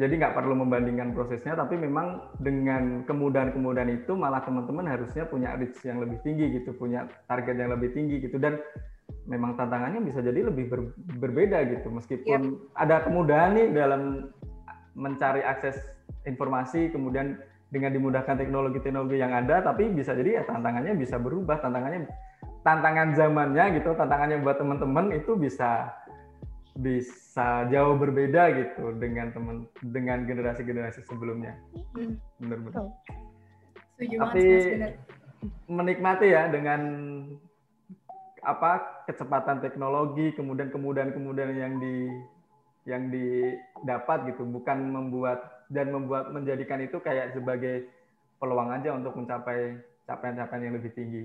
jadi 0.00 0.14
nggak 0.24 0.34
perlu 0.40 0.54
membandingkan 0.56 1.12
prosesnya, 1.12 1.52
tapi 1.52 1.76
memang 1.76 2.24
dengan 2.40 3.04
kemudahan-kemudahan 3.04 3.92
itu 3.92 4.16
malah 4.16 4.40
teman-teman 4.40 4.88
harusnya 4.88 5.28
punya 5.28 5.52
reach 5.60 5.76
yang 5.84 6.00
lebih 6.00 6.24
tinggi 6.24 6.56
gitu, 6.56 6.72
punya 6.72 7.04
target 7.28 7.60
yang 7.60 7.76
lebih 7.76 7.92
tinggi 7.92 8.24
gitu 8.24 8.40
dan 8.40 8.56
memang 9.28 9.56
tantangannya 9.56 10.00
bisa 10.04 10.24
jadi 10.24 10.48
lebih 10.48 10.68
ber, 10.68 10.80
berbeda 11.20 11.64
gitu. 11.68 11.92
Meskipun 11.92 12.40
yep. 12.56 12.76
ada 12.76 13.04
kemudahan 13.04 13.56
nih 13.56 13.66
dalam 13.72 14.32
mencari 14.98 15.44
akses 15.44 15.78
informasi 16.24 16.90
kemudian 16.90 17.38
dengan 17.68 17.92
dimudahkan 17.92 18.40
teknologi-teknologi 18.40 19.20
yang 19.20 19.36
ada 19.36 19.60
tapi 19.60 19.92
bisa 19.92 20.16
jadi 20.16 20.40
ya 20.40 20.42
tantangannya 20.48 20.96
bisa 20.96 21.20
berubah. 21.20 21.60
Tantangannya 21.60 22.08
tantangan 22.64 23.14
zamannya 23.16 23.64
gitu 23.80 23.94
tantangannya 23.94 24.40
buat 24.44 24.60
teman-teman 24.60 25.14
itu 25.14 25.36
bisa 25.36 25.92
bisa 26.78 27.66
jauh 27.74 27.98
berbeda 27.98 28.54
gitu 28.54 28.94
dengan 29.02 29.34
teman 29.34 29.66
dengan 29.82 30.24
generasi-generasi 30.24 31.04
sebelumnya. 31.10 31.58
Hmm. 31.96 32.16
benar-benar 32.38 32.94
tapi 33.98 34.46
menikmati 35.66 36.26
ya 36.30 36.46
dengan 36.50 36.80
apa 38.42 39.04
kecepatan 39.10 39.58
teknologi 39.58 40.30
kemudian 40.34 40.70
kemudahan-kemudahan 40.70 41.56
yang 41.56 41.74
di 41.82 41.96
yang 42.88 43.12
didapat 43.12 44.32
gitu. 44.32 44.48
Bukan 44.48 44.88
membuat 44.88 45.66
dan 45.68 45.92
membuat 45.92 46.32
menjadikan 46.32 46.80
itu 46.80 46.96
kayak 47.04 47.36
sebagai 47.36 47.88
peluang 48.40 48.72
aja 48.72 48.96
untuk 48.96 49.12
mencapai 49.18 49.76
capaian-capaian 50.08 50.64
yang 50.64 50.76
lebih 50.80 50.92
tinggi. 50.96 51.24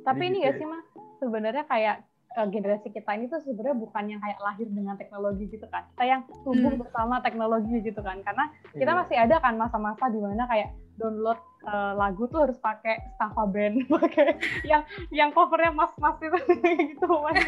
Tapi 0.00 0.22
Jadi, 0.22 0.30
ini 0.30 0.38
ya. 0.46 0.54
sih 0.54 0.66
mah 0.68 0.82
sebenarnya 1.18 1.64
kayak 1.66 2.06
uh, 2.38 2.46
generasi 2.46 2.88
kita 2.94 3.10
ini 3.18 3.26
tuh 3.26 3.42
sebenarnya 3.42 3.76
bukan 3.78 4.04
yang 4.06 4.20
kayak 4.22 4.38
lahir 4.38 4.68
dengan 4.70 4.94
teknologi 4.94 5.50
gitu 5.50 5.66
kan. 5.70 5.86
Kita 5.96 6.04
yang 6.06 6.20
tumbuh 6.46 6.72
hmm. 6.74 6.82
bersama 6.86 7.18
teknologi 7.24 7.74
gitu 7.82 8.00
kan. 8.04 8.22
Karena 8.22 8.50
kita 8.74 8.92
iya. 8.92 8.98
masih 9.02 9.16
ada 9.18 9.36
kan 9.42 9.54
masa-masa 9.58 10.04
di 10.12 10.20
mana 10.22 10.46
kayak 10.46 10.70
download 11.00 11.40
uh, 11.64 11.96
lagu 11.96 12.28
tuh 12.28 12.44
harus 12.44 12.60
pakai 12.60 13.00
Staffa 13.16 13.48
Band, 13.48 13.88
pakai 13.96 14.36
yang 14.68 14.84
yang 15.08 15.32
covernya 15.32 15.72
mas-mas 15.72 16.20
itu 16.20 16.38
gitu 16.92 17.08
mas. 17.08 17.40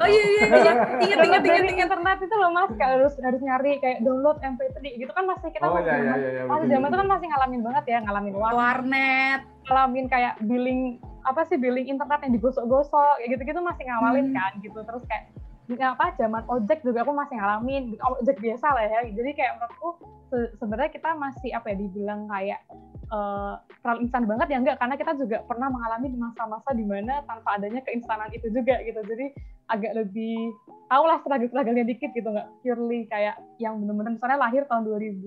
Oh 0.00 0.08
iya 0.08 0.24
iya 0.24 0.44
iya, 0.48 0.72
ingat 1.04 1.20
ingat 1.20 1.42
ingat 1.44 1.62
ingat 1.68 1.82
internet 1.84 2.18
itu 2.24 2.34
loh 2.40 2.50
mas, 2.56 2.72
kayak 2.72 2.90
harus 2.96 3.14
harus 3.20 3.40
nyari 3.44 3.76
kayak 3.84 4.00
download 4.00 4.40
MP3 4.40 4.80
gitu 5.04 5.12
kan 5.12 5.24
masih 5.28 5.52
kita 5.52 5.68
oh, 5.68 5.76
masih 5.76 5.92
iya, 5.92 6.00
iya, 6.00 6.14
iya, 6.16 6.30
iya, 6.32 6.42
masih 6.48 6.66
zaman 6.72 6.88
itu 6.88 6.96
kan 6.96 7.08
masih 7.12 7.26
ngalamin 7.28 7.60
banget 7.60 7.84
ya, 7.84 7.98
ngalamin 8.00 8.34
warnet, 8.40 8.56
warnet, 8.56 9.40
ngalamin 9.68 10.06
kayak 10.08 10.34
billing 10.40 10.82
apa 11.22 11.46
sih 11.46 11.58
billing 11.58 11.88
internet 11.90 12.20
yang 12.26 12.32
digosok-gosok 12.34 13.22
kayak 13.22 13.30
gitu-gitu 13.38 13.60
masih 13.62 13.84
ngawalin 13.86 14.30
hmm. 14.30 14.36
kan 14.36 14.52
gitu. 14.62 14.78
Terus 14.82 15.04
kayak 15.06 15.24
apa 15.72 16.12
zaman 16.20 16.44
ojek 16.50 16.84
juga 16.84 17.06
aku 17.06 17.16
masih 17.16 17.38
ngalamin 17.38 17.96
ojek 18.20 18.36
biasa 18.42 18.66
lah 18.74 18.84
ya. 18.84 19.00
Jadi 19.08 19.30
kayak 19.32 19.52
menurutku 19.56 19.88
se 20.28 20.38
sebenarnya 20.58 20.90
kita 20.92 21.10
masih 21.16 21.50
apa 21.54 21.72
ya 21.72 21.76
dibilang 21.80 22.28
kayak 22.28 22.60
uh, 23.08 23.56
terlalu 23.80 23.98
instan 24.04 24.24
banget 24.28 24.46
ya 24.52 24.58
enggak. 24.58 24.76
Karena 24.82 24.94
kita 24.98 25.12
juga 25.16 25.36
pernah 25.46 25.68
mengalami 25.70 26.06
di 26.12 26.18
masa-masa 26.18 26.70
di 26.74 26.84
mana 26.84 27.22
tanpa 27.24 27.56
adanya 27.56 27.80
keinstanan 27.86 28.28
itu 28.34 28.50
juga 28.52 28.82
gitu. 28.82 29.00
Jadi 29.06 29.26
agak 29.70 29.92
lebih 29.96 30.52
tahu 30.90 31.04
lah 31.08 31.18
struggle-struggle-nya 31.24 31.86
dikit 31.86 32.10
gitu. 32.12 32.28
Nggak 32.28 32.48
purely 32.60 33.06
kayak 33.08 33.38
yang 33.62 33.80
benar-benar 33.80 34.18
misalnya 34.18 34.38
lahir 34.42 34.62
tahun 34.68 34.84
2000 34.84 35.22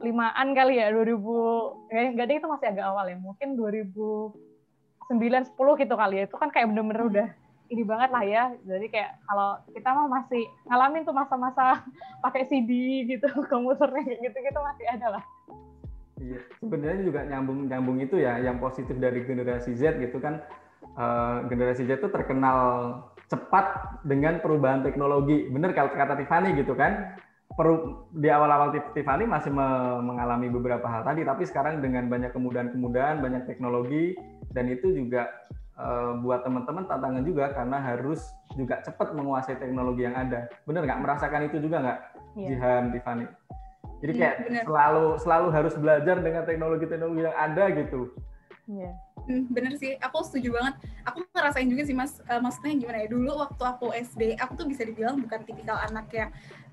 limaan 0.00 0.56
kali 0.56 0.80
ya 0.80 0.88
2000 0.96 1.92
kayak 1.92 2.04
enggak 2.16 2.26
deh 2.32 2.36
itu 2.40 2.48
masih 2.48 2.66
agak 2.72 2.86
awal 2.88 3.04
ya. 3.06 3.16
Mungkin 3.20 3.48
2009 5.10 5.58
10 5.58 5.82
gitu 5.82 5.94
kali 5.98 6.14
ya 6.22 6.24
itu 6.30 6.36
kan 6.38 6.48
kayak 6.54 6.70
bener-bener 6.70 7.02
udah 7.10 7.28
ini 7.70 7.82
banget 7.86 8.10
lah 8.10 8.24
ya. 8.26 8.44
Jadi 8.66 8.86
kayak 8.90 9.22
kalau 9.24 9.50
kita 9.70 9.88
mah 9.94 10.06
masih 10.10 10.42
ngalamin 10.66 11.06
tuh 11.06 11.14
masa-masa 11.14 11.86
pakai 12.24 12.50
CD 12.50 13.02
gitu, 13.06 13.30
komputernya 13.52 14.02
kayak 14.02 14.20
gitu-gitu 14.26 14.58
masih 14.58 14.86
ada 14.90 15.06
lah. 15.18 15.24
Iya, 16.20 16.40
sebenarnya 16.60 17.00
juga 17.00 17.20
nyambung 17.24 17.64
nyambung 17.70 17.98
itu 18.02 18.20
ya, 18.20 18.36
yang 18.42 18.60
positif 18.60 18.92
dari 19.00 19.24
generasi 19.24 19.72
Z 19.72 19.96
gitu 20.02 20.20
kan. 20.20 20.42
Uh, 20.98 21.46
generasi 21.48 21.86
Z 21.86 22.02
itu 22.02 22.10
terkenal 22.12 22.58
cepat 23.30 23.96
dengan 24.04 24.42
perubahan 24.42 24.82
teknologi. 24.82 25.48
Bener 25.48 25.72
kalau 25.72 25.94
kata 25.94 26.18
Tiffany 26.18 26.58
gitu 26.58 26.74
kan. 26.74 27.16
Peru, 27.50 28.06
di 28.14 28.30
awal-awal 28.30 28.70
Tiffany 28.94 29.26
masih 29.26 29.50
me 29.50 29.98
mengalami 30.00 30.46
beberapa 30.46 30.86
hal 30.86 31.02
tadi, 31.02 31.26
tapi 31.26 31.42
sekarang 31.42 31.82
dengan 31.82 32.06
banyak 32.06 32.30
kemudahan-kemudahan, 32.30 33.18
banyak 33.18 33.42
teknologi, 33.50 34.14
dan 34.54 34.70
itu 34.70 34.94
juga 34.94 35.26
uh, 35.74 36.14
buat 36.22 36.46
teman-teman 36.46 36.86
tantangan 36.86 37.26
juga 37.26 37.50
karena 37.50 37.82
harus 37.82 38.22
juga 38.54 38.78
cepat 38.86 39.18
menguasai 39.18 39.58
teknologi 39.58 40.06
yang 40.06 40.14
ada. 40.14 40.46
Bener 40.62 40.86
nggak 40.86 41.02
merasakan 41.02 41.50
itu 41.50 41.58
juga 41.58 41.76
nggak, 41.82 41.98
yeah. 42.38 42.48
Jihan, 42.54 42.82
Tiffany? 42.94 43.26
Jadi 44.00 44.12
iya, 44.16 44.20
kayak 44.22 44.36
yeah, 44.48 44.64
selalu 44.64 45.04
selalu 45.20 45.48
harus 45.52 45.74
belajar 45.76 46.16
dengan 46.22 46.42
teknologi-teknologi 46.46 47.22
yang 47.26 47.36
ada 47.36 47.64
gitu. 47.74 48.14
Iya. 48.70 48.94
Hmm, 49.28 49.46
bener 49.52 49.76
sih, 49.76 49.98
aku 50.00 50.24
setuju 50.24 50.56
banget. 50.56 50.74
Aku 51.04 51.22
ngerasain 51.34 51.68
juga 51.68 51.82
sih 51.84 51.92
mas, 51.92 52.18
uh, 52.24 52.40
maksudnya 52.40 52.72
gimana 52.78 52.98
ya? 53.04 53.08
Dulu 53.12 53.30
waktu 53.36 53.62
aku 53.62 53.86
SD, 53.92 54.38
aku 54.40 54.52
tuh 54.56 54.66
bisa 54.70 54.82
dibilang 54.86 55.20
bukan 55.20 55.44
tipikal 55.44 55.76
anak 55.76 56.08
yang 56.14 56.30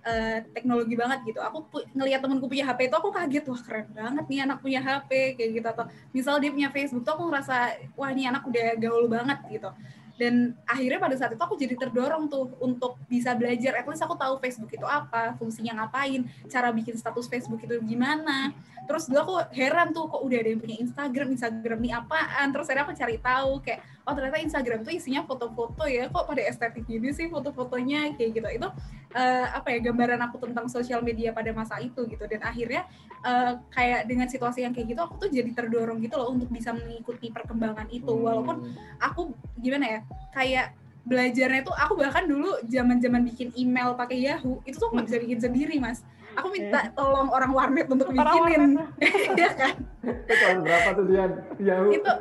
uh, 0.07 0.37
teknologi 0.55 0.95
banget 0.95 1.19
gitu. 1.27 1.39
Aku 1.43 1.67
ngelihat 1.91 2.23
temenku 2.23 2.47
punya 2.47 2.63
HP 2.71 2.87
itu 2.87 2.95
aku 2.95 3.11
kaget, 3.11 3.43
wah 3.51 3.61
keren 3.61 3.87
banget 3.91 4.25
nih 4.31 4.39
anak 4.47 4.57
punya 4.63 4.79
HP 4.79 5.35
kayak 5.35 5.49
gitu. 5.59 5.67
Atau 5.67 5.85
misal 6.15 6.39
dia 6.39 6.51
punya 6.55 6.69
Facebook 6.71 7.03
tuh 7.03 7.13
aku 7.19 7.23
ngerasa, 7.27 7.55
wah 7.99 8.09
ini 8.15 8.23
anak 8.25 8.47
udah 8.47 8.79
gaul 8.79 9.05
banget 9.11 9.39
gitu. 9.51 9.69
Dan 10.17 10.57
akhirnya 10.65 10.97
pada 10.97 11.13
saat 11.13 11.37
itu 11.37 11.43
aku 11.45 11.53
jadi 11.53 11.77
terdorong 11.77 12.25
tuh 12.25 12.49
untuk 12.57 12.97
bisa 13.05 13.37
belajar. 13.37 13.77
At 13.77 13.85
least 13.85 14.01
aku 14.01 14.17
tahu 14.17 14.41
Facebook 14.41 14.73
itu 14.73 14.81
apa 14.81 15.37
fungsinya 15.37 15.85
ngapain 15.85 16.25
cara 16.49 16.73
bikin 16.73 16.97
status 16.97 17.29
Facebook 17.29 17.61
itu 17.61 17.77
gimana. 17.85 18.49
Terus 18.89 19.05
dulu 19.05 19.19
aku 19.21 19.35
heran 19.53 19.93
tuh 19.93 20.09
kok 20.09 20.25
udah 20.25 20.37
ada 20.41 20.49
yang 20.49 20.61
punya 20.63 20.77
Instagram? 20.81 21.37
Instagram 21.37 21.79
ini 21.85 21.93
apaan? 21.93 22.49
Terus 22.49 22.65
akhirnya 22.65 22.85
aku 22.89 22.95
cari 22.97 23.17
tahu 23.21 23.51
kayak 23.61 23.79
oh 24.07 24.13
ternyata 24.15 24.39
Instagram 24.39 24.87
tuh 24.87 24.95
isinya 24.95 25.27
foto-foto 25.27 25.83
ya 25.83 26.07
kok 26.07 26.23
pada 26.23 26.39
estetik 26.47 26.87
gini 26.87 27.11
sih 27.11 27.27
foto-fotonya 27.27 28.15
kayak 28.15 28.39
gitu. 28.39 28.47
Itu 28.55 28.67
uh, 29.11 29.45
apa 29.51 29.75
ya 29.75 29.83
gambaran 29.91 30.23
aku 30.23 30.39
tentang 30.47 30.71
sosial 30.71 31.03
media 31.03 31.35
pada 31.35 31.51
masa 31.51 31.83
itu 31.83 32.07
gitu. 32.07 32.23
Dan 32.23 32.39
akhirnya 32.39 32.87
uh, 33.27 33.59
kayak 33.75 34.07
dengan 34.07 34.31
situasi 34.31 34.63
yang 34.63 34.71
kayak 34.71 34.95
gitu 34.95 35.01
aku 35.03 35.27
tuh 35.27 35.29
jadi 35.29 35.51
terdorong 35.51 35.99
gitu 35.99 36.15
loh 36.15 36.31
untuk 36.31 36.47
bisa 36.47 36.71
mengikuti 36.71 37.27
perkembangan 37.35 37.91
itu. 37.91 38.15
Walaupun 38.15 38.71
aku 39.03 39.35
gimana 39.59 39.85
ya 39.85 39.99
kayak 40.31 40.71
belajarnya 41.07 41.63
tuh 41.63 41.75
aku 41.75 41.95
bahkan 41.95 42.27
dulu 42.27 42.59
zaman-zaman 42.67 43.23
bikin 43.23 43.55
email 43.55 43.95
pakai 43.95 44.27
Yahoo 44.27 44.59
itu 44.67 44.75
tuh 44.75 44.91
nggak 44.91 45.07
bisa 45.07 45.17
bikin 45.23 45.39
sendiri 45.39 45.75
mas 45.79 46.03
aku 46.37 46.47
minta 46.53 46.79
tolong 46.93 47.29
orang 47.33 47.51
warnet 47.51 47.87
untuk 47.89 48.13
bikinin. 48.13 48.77
ya 49.41 49.49
kan? 49.57 49.73
Itu 50.05 50.33
tahun 50.37 50.57
berapa 50.61 50.89
tuh 50.93 51.05
dia 51.09 51.25
Yahoo. 51.57 51.91
Itu 51.91 52.11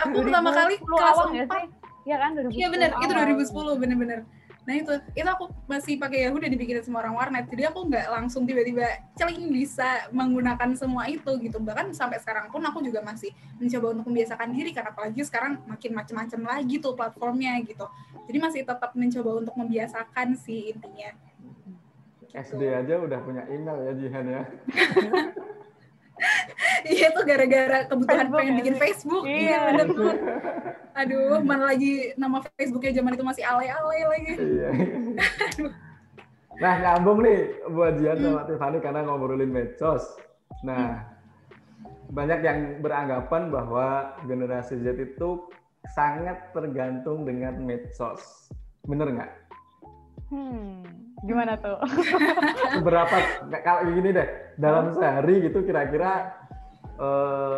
aku 0.00 0.16
pertama 0.24 0.50
kali 0.50 0.74
kelas 0.80 1.18
empat. 1.28 1.68
Iya 2.06 2.16
kan 2.22 2.30
2010 2.38 2.54
Iya 2.54 2.68
benar, 2.70 2.90
itu 3.02 3.12
2010 3.12 3.82
bener-bener. 3.82 4.20
Nah 4.66 4.74
itu, 4.74 4.92
itu 5.14 5.28
aku 5.30 5.46
masih 5.70 5.94
pakai 5.94 6.26
Yahoo 6.26 6.42
dan 6.42 6.50
dibikinin 6.50 6.82
semua 6.82 7.06
orang 7.06 7.14
warnet. 7.14 7.46
Jadi 7.46 7.70
aku 7.70 7.86
nggak 7.86 8.06
langsung 8.10 8.42
tiba-tiba 8.42 8.98
celing 9.14 9.46
bisa 9.54 10.10
menggunakan 10.10 10.74
semua 10.74 11.06
itu 11.06 11.38
gitu. 11.38 11.62
Bahkan 11.62 11.94
sampai 11.94 12.18
sekarang 12.18 12.50
pun 12.50 12.58
aku 12.66 12.82
juga 12.82 12.98
masih 13.02 13.30
mencoba 13.62 13.94
untuk 13.94 14.06
membiasakan 14.10 14.50
diri. 14.50 14.74
Karena 14.74 14.90
apalagi 14.90 15.22
sekarang 15.22 15.62
makin 15.70 15.94
macam-macam 15.94 16.40
lagi 16.58 16.82
tuh 16.82 16.98
platformnya 16.98 17.62
gitu. 17.62 17.86
Jadi 18.26 18.38
masih 18.42 18.60
tetap 18.66 18.90
mencoba 18.98 19.30
untuk 19.38 19.54
membiasakan 19.54 20.34
sih 20.34 20.74
intinya. 20.74 21.14
SD 22.34 22.62
aja 22.72 22.94
udah 22.98 23.18
punya 23.22 23.42
email 23.52 23.78
ya 23.86 23.92
Jihan 23.94 24.26
ya. 24.26 24.42
Iya 26.86 27.12
itu 27.12 27.20
gara-gara 27.28 27.78
kebutuhan 27.90 28.28
Facebook 28.30 28.40
pengen 28.40 28.54
ya, 28.54 28.58
bikin 28.62 28.74
sih? 28.74 28.80
Facebook. 28.80 29.24
Iya. 29.26 29.58
bener 29.68 29.86
banget. 29.92 30.18
Aduh, 30.96 31.38
mana 31.44 31.64
lagi 31.74 31.92
nama 32.16 32.38
Facebooknya 32.56 32.92
zaman 32.96 33.12
itu 33.18 33.24
masih 33.26 33.44
alay-alay 33.44 34.00
lagi. 34.06 34.32
Iya. 34.38 34.70
Nah, 36.56 36.72
nyambung 36.80 37.20
nih 37.20 37.68
buat 37.68 38.00
Jihan 38.00 38.16
sama 38.16 38.48
Tiffany 38.48 38.78
karena 38.80 39.00
ngobrolin 39.04 39.52
medsos. 39.52 40.04
Nah, 40.64 41.04
banyak 42.08 42.40
yang 42.40 42.58
beranggapan 42.80 43.52
bahwa 43.52 44.16
generasi 44.24 44.80
Z 44.80 44.96
itu 44.96 45.52
sangat 45.92 46.56
tergantung 46.56 47.28
dengan 47.28 47.60
medsos. 47.60 48.48
Bener 48.88 49.12
nggak? 49.12 49.32
Hmm, 50.26 50.82
gimana 51.22 51.54
tuh? 51.56 51.78
Seberapa, 52.74 53.16
kalau 53.62 53.86
gini 53.88 54.10
deh, 54.10 54.26
dalam 54.58 54.90
sehari 54.90 55.46
gitu 55.46 55.62
kira-kira 55.62 56.34
eh, 56.98 57.56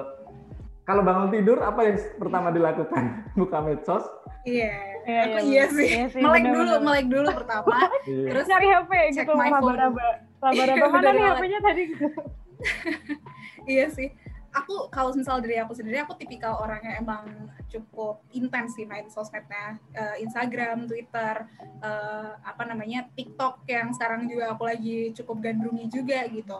kalau 0.84 1.02
bangun 1.04 1.28
tidur 1.28 1.60
apa 1.60 1.80
yang 1.84 1.96
pertama 2.16 2.48
dilakukan? 2.48 3.04
Buka 3.40 3.60
medsos? 3.60 4.04
Iya, 4.44 4.72
Iya, 5.08 5.20
aku 5.24 5.38
iya, 5.40 5.40
iya 5.40 5.64
bener. 5.64 5.72
sih. 5.72 5.88
Iya 5.88 6.06
sih, 6.12 6.20
melek 6.20 6.42
bener, 6.42 6.52
dulu, 6.52 6.68
bener. 6.70 6.84
melek 6.84 7.06
dulu 7.08 7.28
pertama. 7.32 7.76
Iya. 8.08 8.28
Terus 8.28 8.44
Nyari 8.46 8.68
HP 8.68 8.92
gitu. 9.16 9.32
Raba-raba, 9.32 10.06
Iya, 10.52 10.74
mana 10.88 11.10
nih. 11.10 11.24
HP-nya 11.24 11.60
tadi 11.60 11.82
gitu. 11.88 12.06
iya 13.66 13.84
sih. 13.88 14.08
Aku 14.64 14.90
kalau 14.90 15.14
misal 15.14 15.38
dari 15.38 15.60
aku 15.60 15.76
sendiri, 15.76 16.02
aku 16.02 16.18
tipikal 16.18 16.58
orang 16.58 16.82
yang 16.82 17.06
emang 17.06 17.24
cukup 17.70 18.24
intens 18.34 18.74
sih 18.74 18.88
main 18.88 19.06
sosmednya, 19.06 19.78
Eh, 19.94 20.24
Instagram, 20.24 20.88
Twitter, 20.90 21.46
eh, 21.82 22.30
apa 22.42 22.62
namanya 22.66 23.06
TikTok 23.14 23.62
yang 23.70 23.94
sekarang 23.94 24.26
juga 24.26 24.54
aku 24.54 24.64
lagi 24.66 25.14
cukup 25.14 25.42
gandrungi 25.44 25.86
juga 25.90 26.26
gitu. 26.26 26.58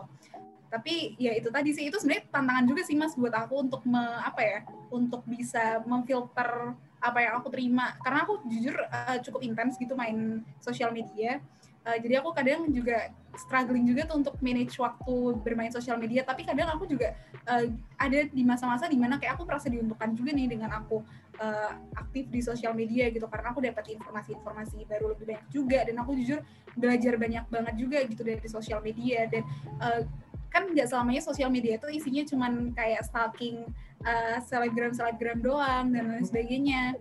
Tapi 0.69 1.17
ya 1.17 1.33
itu 1.33 1.49
tadi 1.49 1.73
sih 1.73 1.89
itu 1.89 1.97
sebenarnya 1.97 2.29
tantangan 2.29 2.65
juga 2.69 2.81
sih 2.85 2.93
mas 2.93 3.17
buat 3.17 3.33
aku 3.33 3.65
untuk 3.65 3.81
me- 3.89 4.21
apa 4.21 4.41
ya, 4.45 4.59
untuk 4.93 5.25
bisa 5.25 5.81
memfilter 5.81 6.77
apa 6.99 7.19
yang 7.23 7.33
aku 7.39 7.47
terima 7.49 7.95
karena 8.03 8.27
aku 8.27 8.43
jujur 8.45 8.75
eh, 8.75 9.17
cukup 9.25 9.41
intens 9.41 9.75
gitu 9.81 9.97
main 9.97 10.45
sosial 10.61 10.93
media. 10.93 11.41
Eh, 11.89 11.97
jadi 12.03 12.21
aku 12.21 12.35
kadang 12.37 12.69
juga 12.69 13.09
struggling 13.37 13.85
juga 13.85 14.09
tuh 14.09 14.21
untuk 14.21 14.35
manage 14.41 14.77
waktu 14.79 15.37
bermain 15.43 15.69
sosial 15.69 15.99
media. 16.01 16.25
Tapi 16.25 16.47
kadang 16.47 16.69
aku 16.73 16.89
juga 16.89 17.13
eh, 17.45 17.65
ada 17.99 18.19
di 18.29 18.43
masa-masa 18.45 18.89
di 18.89 18.97
mana 18.97 19.21
kayak 19.21 19.37
aku 19.37 19.45
merasa 19.45 19.69
diuntungkan 19.69 20.15
juga 20.17 20.31
nih 20.33 20.47
dengan 20.49 20.73
aku 20.73 21.03
eh, 21.37 21.71
aktif 21.97 22.31
di 22.31 22.41
sosial 22.41 22.73
media 22.73 23.11
gitu. 23.13 23.25
Karena 23.29 23.53
aku 23.53 23.61
dapat 23.61 23.85
informasi-informasi 23.93 24.87
baru 24.89 25.13
lebih 25.13 25.25
banyak 25.35 25.47
juga. 25.53 25.79
Dan 25.85 26.01
aku 26.01 26.17
jujur 26.17 26.39
belajar 26.73 27.13
banyak 27.19 27.45
banget 27.51 27.75
juga 27.77 27.97
gitu 28.07 28.21
dari 28.25 28.47
sosial 28.49 28.79
media. 28.81 29.29
Dan 29.29 29.43
eh, 29.83 30.03
kan 30.49 30.65
nggak 30.65 30.89
selamanya 30.89 31.21
sosial 31.21 31.53
media 31.53 31.77
itu 31.77 31.87
isinya 31.93 32.25
cuman 32.25 32.73
kayak 32.73 33.05
stalking 33.05 33.69
eh, 34.01 34.37
selebgram 34.49 34.91
selebgram 34.97 35.39
doang 35.45 35.93
dan 35.93 36.09
lain 36.09 36.25
sebagainya 36.25 36.97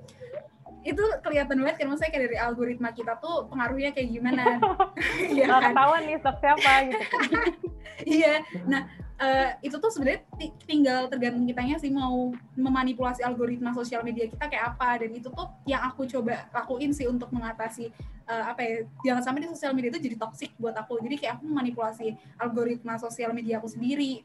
itu 0.88 1.04
kelihatan 1.21 1.61
banget 1.61 1.76
kan 1.76 1.87
maksudnya 1.92 2.11
kayak 2.11 2.25
dari 2.33 2.37
algoritma 2.40 2.90
kita 2.90 3.21
tuh 3.21 3.45
pengaruhnya 3.47 3.92
kayak 3.92 4.09
gimana 4.09 4.57
Nggak 5.37 5.47
kan? 5.47 5.62
ketahuan 5.68 6.02
nih 6.09 6.16
stok 6.18 6.37
siapa 6.40 6.73
gitu. 6.88 7.04
Iya. 7.99 8.47
Nah, 8.64 8.87
eh, 9.18 9.59
itu 9.59 9.75
tuh 9.75 9.90
sebenarnya 9.90 10.23
ti- 10.38 10.54
tinggal 10.64 11.11
tergantung 11.11 11.42
kitanya 11.45 11.75
sih 11.76 11.90
mau 11.90 12.30
memanipulasi 12.54 13.26
algoritma 13.26 13.75
sosial 13.75 14.07
media 14.07 14.30
kita 14.30 14.47
kayak 14.47 14.78
apa 14.78 15.02
dan 15.02 15.11
itu 15.11 15.26
tuh 15.28 15.50
yang 15.66 15.83
aku 15.83 16.07
coba 16.07 16.47
lakuin 16.54 16.95
sih 16.95 17.11
untuk 17.11 17.26
mengatasi 17.34 17.91
eh, 18.25 18.45
apa 18.47 18.62
ya 18.62 18.76
jangan 19.02 19.23
sampai 19.26 19.41
di 19.45 19.49
sosial 19.50 19.75
media 19.75 19.91
itu 19.91 19.99
jadi 19.99 20.15
toxic 20.17 20.54
buat 20.56 20.78
aku. 20.78 21.02
Jadi 21.02 21.19
kayak 21.19 21.43
aku 21.43 21.50
memanipulasi 21.50 22.15
algoritma 22.39 22.95
sosial 22.97 23.34
media 23.34 23.58
aku 23.58 23.67
sendiri 23.67 24.23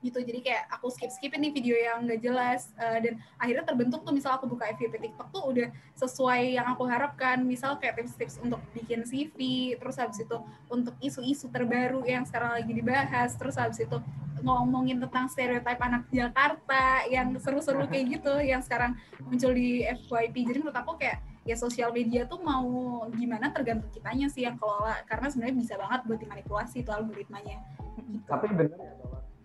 gitu. 0.00 0.18
Jadi 0.20 0.40
kayak 0.44 0.68
aku 0.72 0.88
skip 0.92 1.12
skipin 1.12 1.40
nih 1.44 1.52
video 1.52 1.76
yang 1.76 2.04
nggak 2.04 2.20
jelas. 2.20 2.72
Eh, 2.76 2.98
dan 3.04 3.14
akhirnya 3.36 3.64
terbentuk 3.64 4.00
tuh 4.04 4.12
misal 4.12 4.36
aku 4.36 4.48
buka 4.48 4.68
FYP 4.76 5.00
TikTok 5.00 5.28
tuh 5.32 5.42
udah 5.48 5.68
sesuai 5.96 6.56
yang 6.56 6.66
aku 6.68 6.84
harapkan. 6.88 7.40
Misal 7.44 7.76
kayak 7.76 8.00
tips-tips 8.00 8.40
untuk 8.40 8.60
bikin 8.72 9.04
CV 9.04 9.72
terus 9.76 10.00
habis 10.00 10.20
itu 10.20 10.36
untuk 10.68 10.96
isu-isu 11.00 11.48
terbaru 11.52 12.04
yang 12.08 12.24
sekarang 12.24 12.60
lagi 12.60 12.72
dibahas 12.72 13.36
terus 13.36 13.56
habis 13.60 13.80
itu 13.80 13.96
ngomongin 14.40 14.96
tentang 15.04 15.28
stereotip 15.28 15.76
anak 15.76 16.08
Jakarta 16.08 17.04
yang 17.12 17.36
seru-seru 17.36 17.84
kayak 17.84 18.20
gitu 18.20 18.40
yang 18.40 18.64
sekarang 18.64 18.96
muncul 19.20 19.52
di 19.52 19.84
FYP 19.84 20.48
jadi 20.48 20.58
menurut 20.64 20.78
aku 20.80 20.96
kayak 20.96 21.20
ya 21.44 21.56
sosial 21.56 21.90
media 21.90 22.28
tuh 22.28 22.40
mau 22.40 23.04
gimana 23.16 23.48
tergantung 23.50 23.88
kitanya 23.90 24.28
sih 24.28 24.44
yang 24.44 24.60
kelola. 24.60 25.00
Karena 25.08 25.26
sebenarnya 25.32 25.56
bisa 25.56 25.74
banget 25.80 26.00
buat 26.06 26.18
dimanipulasi 26.20 26.84
tuh 26.84 26.94
algoritmanya. 26.94 27.58
Gitu. 27.96 28.22
Tapi 28.28 28.46
benar 28.52 28.78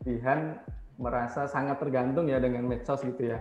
Jihan 0.05 0.61
merasa 0.95 1.49
sangat 1.49 1.81
tergantung 1.81 2.29
ya 2.29 2.37
dengan 2.39 2.63
medsos 2.63 3.01
gitu 3.03 3.33
ya. 3.35 3.39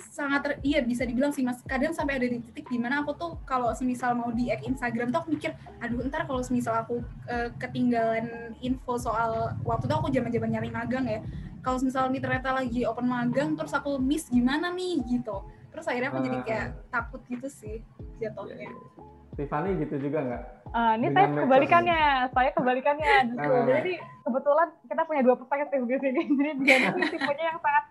sangat 0.00 0.40
ter- 0.42 0.60
iya 0.64 0.80
bisa 0.80 1.04
dibilang 1.04 1.28
sih 1.30 1.44
mas. 1.44 1.60
Kadang 1.68 1.92
sampai 1.92 2.16
ada 2.16 2.26
di 2.26 2.40
titik 2.40 2.66
di 2.72 2.80
mana 2.80 3.04
aku 3.04 3.12
tuh 3.20 3.36
kalau 3.44 3.70
semisal 3.76 4.16
mau 4.16 4.32
di 4.32 4.48
add 4.48 4.64
Instagram 4.64 5.12
tuh 5.12 5.22
aku 5.22 5.28
mikir 5.36 5.52
aduh 5.78 6.00
ntar 6.08 6.24
kalau 6.24 6.40
semisal 6.40 6.72
aku 6.72 7.04
eh, 7.28 7.52
ketinggalan 7.60 8.56
info 8.64 8.96
soal 8.96 9.54
waktu 9.62 9.86
itu 9.86 9.94
aku 9.94 10.08
zaman 10.10 10.32
zaman 10.32 10.50
nyari 10.56 10.70
magang 10.72 11.04
ya. 11.04 11.20
Kalau 11.60 11.76
semisal 11.76 12.08
nih 12.08 12.20
ternyata 12.24 12.48
lagi 12.56 12.88
open 12.88 13.06
magang 13.06 13.52
terus 13.54 13.76
aku 13.76 14.00
miss 14.00 14.26
gimana 14.32 14.72
nih? 14.72 15.04
Gitu. 15.04 15.36
Terus 15.70 15.84
akhirnya 15.86 16.10
aku 16.10 16.20
jadi 16.24 16.38
kayak 16.48 16.68
takut 16.90 17.20
gitu 17.28 17.48
sih 17.52 17.76
Iya, 18.20 18.32
jatuhnya 18.32 18.68
iya. 18.72 19.19
Tiffany 19.40 19.70
gitu 19.80 19.94
juga 19.96 20.18
nggak? 20.20 20.42
Ah, 20.70 20.92
ini 20.94 21.08
saya 21.10 21.26
kebalikannya, 21.32 22.00
saya 22.30 22.50
kebalikannya. 22.60 23.10
justru. 23.32 23.48
Ah. 23.56 23.64
Jadi 23.64 23.92
kebetulan 24.20 24.68
kita 24.84 25.02
punya 25.08 25.22
dua 25.24 25.36
perspektif 25.40 25.80
di 25.80 25.96
sini. 25.96 26.20
Jadi 26.38 26.50
dia 26.60 26.76
ini 26.92 27.02
tipenya 27.08 27.44
yang 27.56 27.60
sangat 27.64 27.84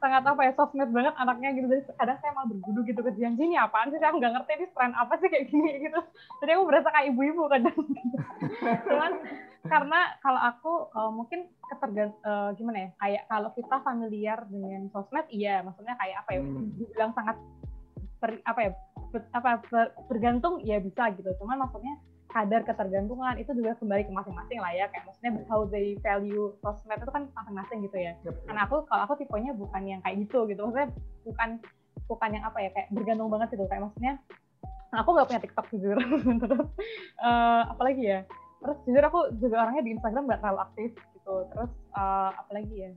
sangat 0.00 0.20
apa 0.28 0.40
ya 0.44 0.52
sosmed 0.52 0.90
banget 0.92 1.14
anaknya 1.16 1.48
gitu. 1.56 1.66
Jadi 1.68 1.82
kadang 1.96 2.18
saya 2.20 2.32
malah 2.32 2.48
bergudu 2.48 2.80
gitu 2.84 3.00
ke 3.00 3.10
Jian, 3.16 3.36
ini 3.36 3.56
apaan 3.56 3.88
sih? 3.88 4.00
Saya 4.00 4.12
nggak 4.12 4.32
ngerti 4.32 4.52
ini 4.56 4.66
tren 4.72 4.92
apa 4.96 5.12
sih 5.16 5.28
kayak 5.28 5.46
gini 5.48 5.70
gitu. 5.80 6.00
Jadi 6.40 6.50
aku 6.56 6.64
berasa 6.68 6.88
kayak 6.88 7.06
ibu-ibu 7.12 7.42
kadang. 7.48 7.76
Gitu. 7.76 8.16
Cuman 8.88 9.12
karena 9.64 10.00
kalau 10.20 10.40
aku 10.40 10.72
eh, 10.92 11.10
mungkin 11.12 11.40
ketergant 11.68 12.12
eh, 12.20 12.48
gimana 12.56 12.78
ya? 12.80 12.88
Kayak 12.96 13.22
kalau 13.28 13.50
kita 13.52 13.76
familiar 13.80 14.38
dengan 14.48 14.88
sosmed, 14.88 15.24
iya, 15.28 15.60
maksudnya 15.60 15.96
kayak 15.96 16.16
apa 16.24 16.30
ya? 16.32 16.40
Hmm. 16.40 16.68
Dibilang 16.76 17.12
sangat 17.12 17.36
per- 18.20 18.44
apa 18.44 18.60
ya? 18.60 18.70
Ber- 19.14 19.30
apa 19.30 19.62
ber- 19.70 19.94
bergantung 20.10 20.58
ya 20.66 20.82
bisa 20.82 21.14
gitu. 21.14 21.30
Cuman 21.38 21.62
maksudnya 21.62 21.94
kadar 22.34 22.66
ketergantungan 22.66 23.38
itu 23.38 23.54
juga 23.54 23.78
kembali 23.78 24.10
ke 24.10 24.12
masing-masing 24.12 24.58
lah 24.58 24.72
ya. 24.74 24.90
Kayak 24.90 25.06
maksudnya 25.06 25.32
how 25.46 25.62
they 25.70 25.94
value 26.02 26.50
sosmed 26.58 26.98
itu 26.98 27.12
kan 27.14 27.30
masing-masing 27.30 27.78
gitu 27.86 27.96
ya. 28.02 28.12
Yep. 28.26 28.34
karena 28.50 28.60
aku 28.66 28.76
kalau 28.90 29.02
aku 29.06 29.14
tipenya 29.22 29.54
bukan 29.54 29.82
yang 29.86 30.00
kayak 30.02 30.26
gitu 30.26 30.50
gitu. 30.50 30.60
Maksudnya 30.66 30.90
bukan 31.22 31.48
bukan 32.10 32.28
yang 32.34 32.44
apa 32.44 32.58
ya 32.58 32.70
kayak 32.74 32.88
bergantung 32.90 33.30
banget 33.30 33.48
gitu. 33.54 33.64
Kayak 33.70 33.82
maksudnya 33.86 34.12
aku 34.90 35.08
nggak 35.14 35.28
punya 35.30 35.40
TikTok 35.46 35.66
jujur. 35.70 35.96
Terus 36.42 36.68
eh, 37.30 37.62
apalagi 37.70 38.02
ya. 38.02 38.20
Terus 38.58 38.78
jujur 38.82 39.04
aku 39.06 39.20
juga 39.38 39.56
orangnya 39.62 39.86
di 39.86 39.94
Instagram 39.94 40.26
nggak 40.26 40.40
terlalu 40.42 40.60
aktif 40.66 40.90
gitu. 41.14 41.34
Terus 41.54 41.70
eh, 41.94 42.30
apalagi 42.34 42.74
ya 42.74 42.90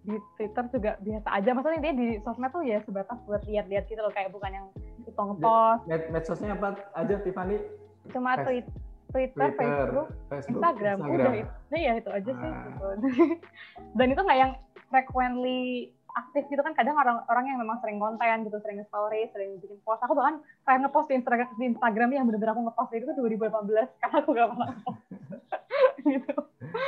di 0.00 0.16
Twitter 0.34 0.64
juga 0.72 0.90
biasa 0.98 1.28
aja. 1.28 1.50
Maksudnya 1.52 1.80
dia 1.80 1.92
di 1.92 2.06
sosmed 2.24 2.50
tuh 2.50 2.62
ya 2.64 2.78
sebatas 2.82 3.18
buat 3.24 3.42
lihat-lihat 3.44 3.84
gitu 3.86 4.00
loh 4.00 4.12
kayak 4.12 4.32
bukan 4.32 4.50
yang 4.50 4.66
itu 5.04 5.12
ngepost. 5.12 5.82
Med 5.86 6.02
medsosnya 6.08 6.56
apa 6.56 6.76
aja 6.96 7.14
Tiffany? 7.20 7.58
cuma 8.10 8.32
tweet 8.42 8.64
Twitter, 9.12 9.52
Facebook 9.54 10.08
Facebook, 10.30 10.56
Instagram, 10.56 10.98
udah 11.04 11.32
itu 11.36 11.76
ya 11.76 11.92
itu 11.98 12.10
aja 12.10 12.30
sih 12.30 12.48
Ah. 12.48 12.64
gitu. 12.64 12.86
dan 13.98 14.06
itu 14.08 14.20
nggak 14.22 14.38
yang 14.38 14.52
frequently 14.88 15.90
aktif 16.10 16.42
gitu 16.50 16.58
kan 16.62 16.74
kadang 16.74 16.98
orang 16.98 17.22
orang 17.30 17.44
yang 17.46 17.58
memang 17.62 17.78
sering 17.82 18.02
konten 18.02 18.42
gitu 18.42 18.58
sering 18.62 18.82
story 18.86 19.30
sering 19.30 19.58
bikin 19.62 19.78
post. 19.84 20.02
Aku 20.02 20.14
bahkan 20.14 20.42
kayak 20.64 20.82
ngepost 20.82 21.06
di 21.06 21.14
Instagram 21.18 21.48
di 21.54 21.66
Instagram 21.70 22.08
yang 22.10 22.24
bener-bener 22.26 22.50
aku 22.50 22.62
ngepost 22.66 22.90
itu 22.94 23.12
2018 23.14 23.86
karena 24.02 24.16
aku 24.18 24.30
gak 24.34 24.48
pernah 24.50 24.70
gitu 26.10 26.34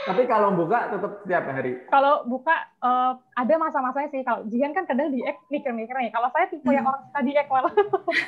Tapi 0.02 0.22
kalau 0.26 0.50
buka 0.58 0.90
tetap 0.90 1.12
setiap 1.22 1.44
hari. 1.46 1.78
Kalau 1.86 2.26
buka 2.26 2.54
uh, 2.82 3.14
ada 3.38 3.54
masa-masanya 3.54 4.08
sih. 4.10 4.22
Kalau 4.26 4.42
Jihan 4.50 4.74
kan 4.74 4.82
kadang 4.84 5.14
di 5.14 5.22
mikir-mikir 5.50 5.94
nih. 5.94 6.10
Kalau 6.10 6.26
saya 6.34 6.50
tipe 6.50 6.66
yang 6.74 6.82
hmm. 6.82 6.90
orang 6.90 7.02
suka 7.06 7.20
di 7.22 7.32
malah. 7.46 7.74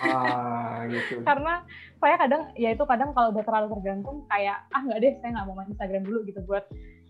Ah, 0.06 0.78
gitu. 0.94 1.14
Karena 1.26 1.54
saya 1.98 2.14
kadang 2.20 2.42
ya 2.54 2.70
itu 2.70 2.84
kadang 2.86 3.10
kalau 3.10 3.34
udah 3.34 3.42
terlalu 3.42 3.66
tergantung 3.74 4.16
kayak 4.30 4.62
ah 4.70 4.80
nggak 4.86 4.98
deh 5.02 5.12
saya 5.18 5.30
nggak 5.34 5.46
mau 5.50 5.54
main 5.58 5.70
Instagram 5.72 6.02
dulu 6.06 6.18
gitu 6.28 6.40
buat 6.46 6.64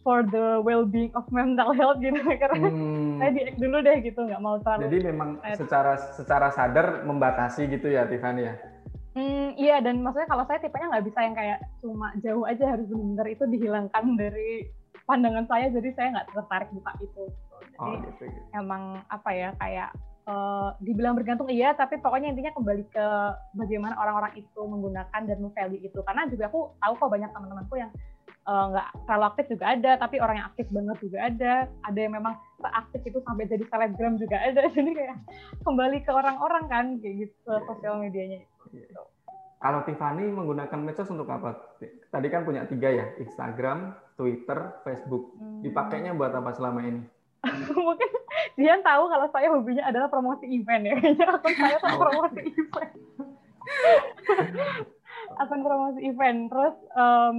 for 0.04 0.20
the 0.28 0.60
well-being 0.60 1.12
of 1.16 1.24
mental 1.32 1.72
health 1.72 1.98
gitu 2.00 2.20
karena 2.42 2.68
hmm. 2.68 3.20
saya 3.20 3.30
di 3.32 3.42
dulu 3.56 3.76
deh 3.84 3.96
gitu 4.00 4.20
nggak 4.24 4.40
mau 4.40 4.56
terlalu. 4.64 4.80
Jadi 4.88 4.98
memang 5.12 5.28
secara 5.56 5.92
secara 6.16 6.48
sadar 6.48 7.04
membatasi 7.04 7.68
gitu 7.68 7.92
ya 7.92 8.08
Tiffany 8.08 8.48
ya. 8.48 8.54
Hmm, 9.14 9.54
iya 9.54 9.78
dan 9.78 10.02
maksudnya 10.02 10.26
kalau 10.26 10.42
saya 10.50 10.58
tipenya 10.58 10.90
nggak 10.90 11.06
bisa 11.06 11.18
yang 11.22 11.36
kayak 11.38 11.58
cuma 11.78 12.10
jauh 12.18 12.44
aja 12.50 12.64
harus 12.66 12.86
benar-benar 12.90 13.26
itu 13.30 13.44
dihilangkan 13.46 14.04
dari 14.18 14.66
pandangan 15.06 15.46
saya 15.46 15.70
jadi 15.70 15.88
saya 15.94 16.08
nggak 16.18 16.28
tertarik 16.34 16.70
buka 16.74 16.92
itu. 16.98 17.24
Jadi 17.62 17.76
oh, 17.78 17.94
gitu, 18.02 18.22
gitu. 18.26 18.40
emang 18.58 19.06
apa 19.06 19.30
ya 19.30 19.50
kayak 19.62 19.94
uh, 20.28 20.74
dibilang 20.80 21.14
bergantung 21.14 21.48
iya 21.52 21.76
tapi 21.76 22.00
pokoknya 22.00 22.32
intinya 22.32 22.52
kembali 22.56 22.84
ke 22.90 23.06
bagaimana 23.54 23.94
orang-orang 24.00 24.34
itu 24.40 24.60
menggunakan 24.60 25.20
dan 25.26 25.38
value 25.40 25.82
itu 25.82 25.98
karena 26.04 26.26
juga 26.28 26.50
aku 26.50 26.74
tahu 26.80 26.92
kok 26.98 27.10
banyak 27.12 27.30
teman-temanku 27.32 27.74
yang 27.78 27.90
eh, 28.44 28.64
nggak 28.72 28.88
uh, 28.92 28.98
terlalu 29.08 29.24
aktif 29.32 29.44
juga 29.56 29.64
ada 29.72 29.90
tapi 29.96 30.16
orang 30.20 30.36
yang 30.40 30.48
aktif 30.52 30.66
banget 30.68 30.96
juga 31.00 31.18
ada 31.28 31.52
ada 31.86 31.98
yang 31.98 32.12
memang 32.12 32.34
seaktif 32.60 33.00
itu 33.08 33.18
sampai 33.24 33.44
jadi 33.48 33.64
selebgram 33.68 34.14
juga 34.20 34.36
ada 34.40 34.60
jadi 34.76 34.90
kayak 34.92 35.16
kembali 35.64 35.98
ke 36.04 36.10
orang-orang 36.12 36.64
kan 36.68 36.86
kayak 37.00 37.28
gitu 37.28 37.52
sosial 37.68 38.00
medianya. 38.00 38.44
Kalau 39.64 39.80
Tiffany 39.88 40.28
menggunakan 40.28 40.76
medsos 40.76 41.08
untuk 41.08 41.24
apa? 41.32 41.56
Tadi 42.12 42.26
kan 42.28 42.44
punya 42.44 42.68
tiga 42.68 42.92
ya, 42.92 43.16
Instagram, 43.16 43.96
Twitter, 44.20 44.76
Facebook. 44.84 45.40
Hmm. 45.40 45.64
Dipakainya 45.64 46.12
buat 46.12 46.36
apa 46.36 46.52
selama 46.52 46.84
ini? 46.84 47.00
Mungkin 47.72 48.10
dia 48.60 48.76
tahu 48.84 49.08
kalau 49.08 49.26
saya 49.32 49.48
hobinya 49.48 49.88
adalah 49.88 50.12
promosi 50.12 50.44
event 50.52 50.84
ya. 50.84 50.94
Kayaknya 51.00 51.26
akun 51.32 51.54
saya 51.56 51.76
tuh 51.80 51.96
promosi 51.96 52.40
event. 52.44 52.92
akun 55.40 55.60
promosi 55.64 56.00
event. 56.12 56.38
Terus 56.52 56.76
um, 56.92 57.36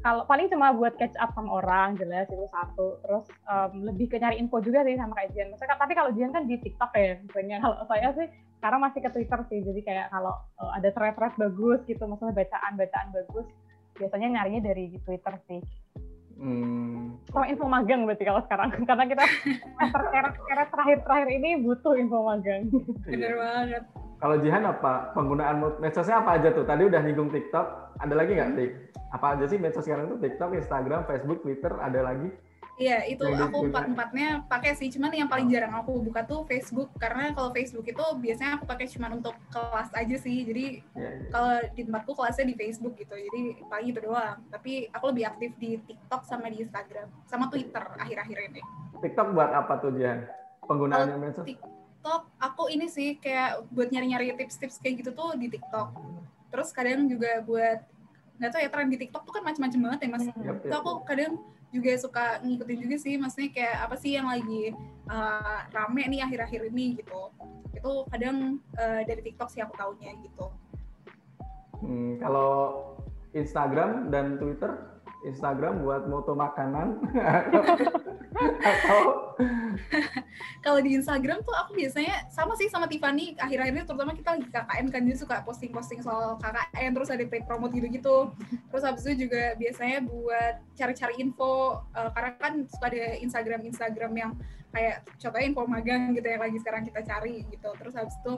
kalau 0.00 0.24
paling 0.24 0.48
cuma 0.48 0.72
buat 0.72 0.96
catch 0.96 1.14
up 1.20 1.36
sama 1.36 1.60
orang 1.60 2.00
jelas 2.00 2.24
itu 2.32 2.48
satu 2.48 2.96
terus 3.04 3.24
um, 3.44 3.84
lebih 3.84 4.08
ke 4.08 4.16
nyari 4.16 4.40
info 4.40 4.58
juga 4.64 4.80
sih 4.88 4.96
sama 4.96 5.12
kayak 5.12 5.36
Jian 5.36 5.52
maksudnya 5.52 5.76
tapi 5.76 5.92
kalau 5.92 6.10
Jian 6.16 6.32
kan 6.32 6.48
di 6.48 6.56
TikTok 6.56 6.90
ya 6.96 7.20
sebenarnya 7.28 7.58
kalau 7.60 7.76
saya 7.86 8.08
sih 8.16 8.26
sekarang 8.58 8.80
masih 8.80 9.00
ke 9.04 9.10
Twitter 9.12 9.40
sih 9.52 9.58
jadi 9.60 9.80
kayak 9.84 10.06
kalau 10.08 10.34
uh, 10.58 10.70
ada 10.74 10.88
thread-thread 10.90 11.34
bagus 11.36 11.80
gitu 11.84 12.02
maksudnya 12.08 12.34
bacaan-bacaan 12.34 13.08
bagus 13.12 13.46
biasanya 14.00 14.28
nyarinya 14.40 14.72
dari 14.72 14.96
Twitter 15.04 15.34
sih 15.46 15.60
Hmm. 16.42 17.14
Sama 17.30 17.46
info 17.46 17.70
magang 17.70 18.02
berarti 18.02 18.26
kalau 18.26 18.42
sekarang 18.42 18.74
karena 18.90 19.04
kita 19.06 19.24
semester 19.46 20.02
terakhir-terakhir 20.74 21.28
ini 21.38 21.50
butuh 21.62 21.94
info 21.94 22.26
magang. 22.26 22.66
Bener 23.06 23.38
banget. 23.38 23.82
Kalau 24.18 24.36
Jihan 24.42 24.66
apa 24.66 25.14
penggunaan 25.14 25.62
medsosnya 25.78 26.18
apa 26.18 26.38
aja 26.38 26.50
tuh? 26.50 26.66
Tadi 26.66 26.82
udah 26.86 26.98
nyinggung 27.02 27.30
TikTok, 27.30 27.66
ada 27.98 28.14
lagi 28.14 28.38
nggak 28.38 28.50
Tik? 28.54 28.70
Apa 29.12 29.36
aja 29.36 29.44
sih 29.44 29.60
medsos 29.60 29.84
sekarang 29.84 30.08
tuh 30.08 30.18
TikTok, 30.18 30.56
Instagram, 30.56 31.04
Facebook, 31.04 31.44
Twitter, 31.44 31.72
ada 31.76 32.00
lagi? 32.00 32.32
Iya, 32.80 33.04
itu 33.04 33.20
aku 33.28 33.68
empat-empatnya 33.68 34.48
pakai 34.48 34.72
sih. 34.72 34.88
Cuman 34.88 35.12
yang 35.12 35.28
paling 35.28 35.52
jarang 35.52 35.76
aku 35.76 36.00
buka 36.00 36.24
tuh 36.24 36.48
Facebook 36.48 36.88
karena 36.96 37.36
kalau 37.36 37.52
Facebook 37.52 37.84
itu 37.84 38.00
biasanya 38.16 38.56
aku 38.56 38.64
pakai 38.64 38.88
cuma 38.88 39.12
untuk 39.12 39.36
kelas 39.52 39.92
aja 39.92 40.16
sih. 40.16 40.48
Jadi 40.48 40.80
ya, 40.96 41.04
ya. 41.04 41.28
kalau 41.28 41.52
di 41.76 41.82
tempatku 41.84 42.12
kelasnya 42.16 42.48
di 42.48 42.56
Facebook 42.56 42.96
gitu. 42.96 43.12
Jadi 43.12 43.60
paling 43.68 43.86
itu 43.92 44.00
doang. 44.00 44.40
Tapi 44.48 44.88
aku 44.88 45.04
lebih 45.12 45.24
aktif 45.28 45.52
di 45.60 45.76
TikTok 45.84 46.24
sama 46.24 46.48
di 46.48 46.64
Instagram 46.64 47.12
sama 47.28 47.52
Twitter 47.52 47.84
akhir-akhir 48.00 48.38
ini. 48.50 48.62
TikTok 49.04 49.36
buat 49.36 49.52
apa 49.52 49.72
tuh 49.76 49.92
Jihan? 49.92 50.24
Penggunaannya 50.64 51.16
medsos? 51.20 51.44
TikTok 51.44 52.22
aku 52.40 52.72
ini 52.72 52.88
sih 52.88 53.20
kayak 53.20 53.68
buat 53.68 53.92
nyari-nyari 53.92 54.32
tips-tips 54.40 54.80
kayak 54.80 55.04
gitu 55.04 55.12
tuh 55.12 55.36
di 55.36 55.52
TikTok. 55.52 55.92
Terus 56.48 56.72
kadang 56.72 57.04
juga 57.04 57.44
buat 57.44 57.91
nggak 58.42 58.50
tahu 58.50 58.62
ya 58.66 58.70
tren 58.74 58.90
di 58.90 58.98
TikTok 58.98 59.22
tuh 59.22 59.32
kan 59.38 59.46
macam-macam 59.46 59.80
banget 59.86 59.98
ya 60.02 60.08
mas. 60.10 60.24
Yep, 60.26 60.34
yep. 60.42 60.56
Itu 60.66 60.74
aku 60.74 60.92
kadang 61.06 61.32
juga 61.72 61.90
suka 61.96 62.24
ngikutin 62.44 62.78
juga 62.84 62.96
sih 63.00 63.14
maksudnya 63.16 63.50
kayak 63.54 63.76
apa 63.88 63.96
sih 63.96 64.12
yang 64.12 64.28
lagi 64.28 64.76
uh, 65.08 65.58
rame 65.72 66.04
nih 66.04 66.20
akhir-akhir 66.20 66.68
ini 66.68 67.00
gitu 67.00 67.32
itu 67.72 67.92
kadang 68.12 68.60
uh, 68.76 69.00
dari 69.08 69.24
TikTok 69.24 69.48
sih 69.48 69.64
aku 69.64 69.72
taunya 69.80 70.12
gitu 70.20 70.52
hmm, 71.80 72.20
kalau 72.20 72.52
Instagram 73.32 74.12
dan 74.12 74.36
Twitter 74.36 74.92
Instagram 75.24 75.80
buat 75.80 76.04
moto 76.12 76.36
makanan 76.36 77.00
atau 78.68 79.32
kalau 80.72 80.88
di 80.88 80.96
Instagram 80.96 81.44
tuh 81.44 81.52
aku 81.52 81.76
biasanya 81.76 82.24
sama 82.32 82.56
sih 82.56 82.64
sama 82.72 82.88
Tiffany 82.88 83.36
akhir-akhir 83.36 83.76
ini 83.76 83.84
terutama 83.84 84.16
kita 84.16 84.40
lagi 84.40 84.48
KKN 84.48 84.86
kan 84.88 85.02
dia 85.04 85.16
suka 85.20 85.44
posting-posting 85.44 86.00
soal 86.00 86.40
KKN 86.40 86.96
terus 86.96 87.12
ada 87.12 87.20
paid 87.28 87.44
promote 87.44 87.76
gitu-gitu. 87.76 88.32
Terus 88.72 88.80
habis 88.80 89.04
itu 89.04 89.28
juga 89.28 89.52
biasanya 89.60 90.00
buat 90.00 90.64
cari-cari 90.72 91.20
info 91.20 91.84
uh, 91.92 92.08
karena 92.16 92.32
kan 92.40 92.64
suka 92.72 92.88
ada 92.88 93.20
Instagram 93.20 93.60
Instagram 93.68 94.12
yang 94.16 94.32
kayak 94.72 95.04
contohnya 95.20 95.44
info 95.44 95.62
magang 95.68 96.16
gitu 96.16 96.24
yang 96.24 96.40
lagi 96.40 96.56
sekarang 96.64 96.82
kita 96.88 97.00
cari 97.04 97.44
gitu. 97.52 97.68
Terus 97.76 97.92
habis 97.92 98.16
itu 98.24 98.32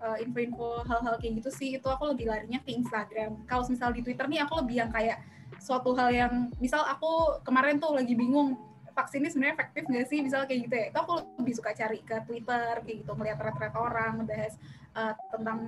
uh, 0.00 0.16
info-info 0.24 0.88
hal-hal 0.88 1.20
kayak 1.20 1.44
gitu 1.44 1.50
sih 1.52 1.76
itu 1.76 1.84
aku 1.84 2.16
lebih 2.16 2.32
larinya 2.32 2.64
ke 2.64 2.72
Instagram. 2.72 3.44
Kalau 3.44 3.68
misal 3.68 3.92
di 3.92 4.00
Twitter 4.00 4.24
nih 4.24 4.40
aku 4.40 4.64
lebih 4.64 4.80
yang 4.80 4.88
kayak 4.88 5.20
suatu 5.60 5.92
hal 6.00 6.08
yang 6.08 6.48
misal 6.64 6.80
aku 6.80 7.44
kemarin 7.44 7.76
tuh 7.76 7.92
lagi 7.92 8.16
bingung 8.16 8.56
vaksin 8.94 9.20
ini 9.26 9.30
sebenarnya 9.30 9.54
efektif 9.58 9.82
nggak 9.90 10.06
sih? 10.06 10.18
Misal 10.22 10.46
kayak 10.46 10.60
gitu 10.70 10.74
ya. 10.74 10.86
Itu 10.94 10.98
aku 11.02 11.12
lebih 11.42 11.54
suka 11.58 11.70
cari 11.74 12.00
ke 12.00 12.16
Twitter 12.24 12.72
kayak 12.80 12.96
gitu 13.02 13.12
melihat 13.18 13.36
thread-thread 13.42 13.74
orang 13.74 14.12
ngebahas 14.22 14.54
uh, 14.94 15.12
tentang 15.34 15.58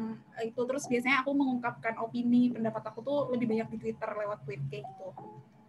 itu. 0.40 0.60
Terus 0.62 0.84
biasanya 0.86 1.26
aku 1.26 1.30
mengungkapkan 1.34 1.94
opini 1.98 2.54
pendapat 2.54 2.82
aku 2.94 3.02
tuh 3.02 3.18
lebih 3.34 3.50
banyak 3.50 3.68
di 3.74 3.78
Twitter 3.90 4.10
lewat 4.14 4.38
tweet 4.46 4.62
kayak 4.70 4.86
gitu. 4.86 5.08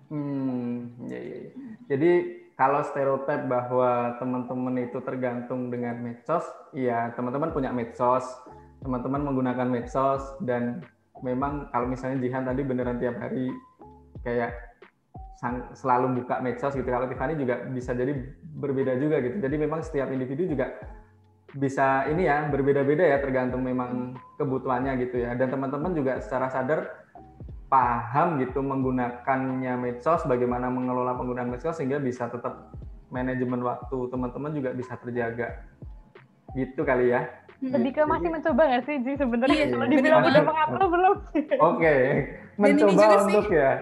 Hmm 0.08 0.58
ya, 1.06 1.20
ya, 1.20 1.38
ya. 1.48 1.52
jadi 1.92 2.12
kalau 2.58 2.82
stereotip 2.82 3.46
bahwa 3.46 4.18
teman-teman 4.18 4.76
itu 4.88 4.98
tergantung 5.04 5.70
dengan 5.70 6.00
medsos 6.00 6.48
iya 6.72 7.12
teman-teman 7.14 7.52
punya 7.52 7.70
medsos 7.76 8.26
teman-teman 8.82 9.28
menggunakan 9.28 9.68
medsos 9.68 10.24
dan 10.44 10.82
memang 11.22 11.70
kalau 11.74 11.90
misalnya 11.90 12.22
Jihan 12.22 12.46
tadi 12.46 12.62
beneran 12.62 13.02
tiap 13.02 13.18
hari 13.18 13.50
kayak 14.22 14.54
sang, 15.38 15.70
selalu 15.78 16.22
buka 16.22 16.42
medsos 16.42 16.74
gitu. 16.74 16.90
Kalau 16.90 17.06
Tiffany 17.06 17.38
juga 17.38 17.62
bisa 17.70 17.94
jadi 17.94 18.14
berbeda 18.58 18.98
juga 18.98 19.22
gitu. 19.22 19.38
Jadi 19.38 19.56
memang 19.56 19.86
setiap 19.86 20.10
individu 20.10 20.50
juga 20.50 20.74
bisa 21.56 22.04
ini 22.12 22.28
ya 22.28 22.50
berbeda-beda 22.52 23.06
ya 23.06 23.18
tergantung 23.24 23.64
memang 23.64 24.18
kebutuhannya 24.42 24.98
gitu 25.06 25.22
ya. 25.22 25.38
Dan 25.38 25.54
teman-teman 25.54 25.94
juga 25.94 26.20
secara 26.20 26.50
sadar 26.50 27.06
paham 27.70 28.42
gitu 28.42 28.66
menggunakannya 28.66 29.78
medsos, 29.78 30.26
bagaimana 30.26 30.74
mengelola 30.74 31.14
penggunaan 31.14 31.54
medsos 31.54 31.78
sehingga 31.78 32.02
bisa 32.02 32.34
tetap 32.34 32.74
manajemen 33.14 33.62
waktu 33.62 33.98
teman-teman 34.10 34.52
juga 34.58 34.74
bisa 34.74 34.98
terjaga. 34.98 35.64
Gitu 36.58 36.82
kali 36.82 37.14
ya. 37.14 37.30
Lebih 37.58 37.94
ke 37.94 38.02
masih 38.06 38.30
mencoba 38.30 38.70
nggak 38.70 38.84
sih 38.86 38.96
Ji 39.02 39.18
sebenarnya 39.18 39.58
iya, 39.58 39.74
kalau 39.74 39.88
dibilang 39.90 40.22
udah 40.30 40.44
mengatur 40.46 40.84
belum? 40.94 41.16
Oke, 41.18 41.58
okay. 41.58 42.04
mencoba 42.62 43.04
untuk 43.26 43.50
sih, 43.50 43.58
ya. 43.58 43.74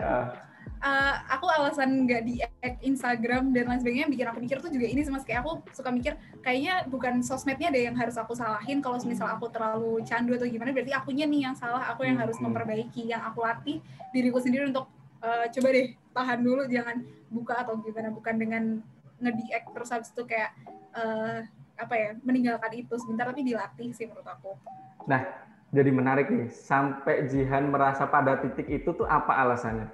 Uh, 0.83 1.15
aku 1.31 1.49
alasan 1.49 2.05
nggak 2.05 2.21
di 2.27 2.43
Instagram 2.85 3.55
dan 3.55 3.71
lain 3.71 3.81
sebagainya 3.81 4.07
bikin 4.11 4.27
aku 4.29 4.39
mikir 4.43 4.57
tuh 4.61 4.69
juga 4.69 4.85
ini 4.85 5.01
sih 5.01 5.09
mas 5.09 5.25
kayak 5.25 5.41
aku 5.41 5.65
suka 5.73 5.89
mikir 5.89 6.13
kayaknya 6.45 6.85
bukan 6.85 7.25
sosmednya 7.25 7.73
ada 7.73 7.81
yang 7.89 7.95
harus 7.97 8.13
aku 8.19 8.37
salahin 8.37 8.83
kalau 8.85 9.01
misal 9.01 9.25
aku 9.25 9.49
terlalu 9.49 10.03
candu 10.05 10.37
atau 10.37 10.45
gimana 10.45 10.75
berarti 10.75 10.93
akunya 10.93 11.25
nih 11.25 11.49
yang 11.49 11.55
salah 11.57 11.89
aku 11.89 12.05
yang 12.05 12.21
harus 12.21 12.37
hmm. 12.37 12.51
memperbaiki 12.51 13.09
yang 13.09 13.23
aku 13.25 13.41
latih 13.41 13.81
diriku 14.13 14.37
sendiri 14.37 14.69
untuk 14.69 14.85
uh, 15.25 15.49
coba 15.49 15.67
deh 15.73 15.97
tahan 16.13 16.39
dulu 16.45 16.61
jangan 16.69 17.01
buka 17.33 17.65
atau 17.65 17.81
gimana 17.81 18.13
bukan 18.13 18.35
dengan 18.37 18.63
nge 19.19 19.31
terus 19.73 19.89
habis 19.89 20.11
itu 20.13 20.21
kayak 20.27 20.53
uh, 20.93 21.41
apa 21.75 21.93
ya 21.95 22.09
meninggalkan 22.23 22.71
itu 22.75 22.95
sebentar 22.99 23.27
tapi 23.27 23.43
dilatih 23.43 23.91
sih 23.91 24.07
menurut 24.07 24.27
aku. 24.27 24.55
Nah, 25.07 25.27
jadi 25.75 25.91
menarik 25.91 26.31
nih. 26.31 26.47
Sampai 26.51 27.27
Jihan 27.27 27.67
merasa 27.67 28.07
pada 28.07 28.39
titik 28.39 28.67
itu 28.71 28.95
tuh 28.95 29.07
apa 29.07 29.35
alasannya? 29.43 29.91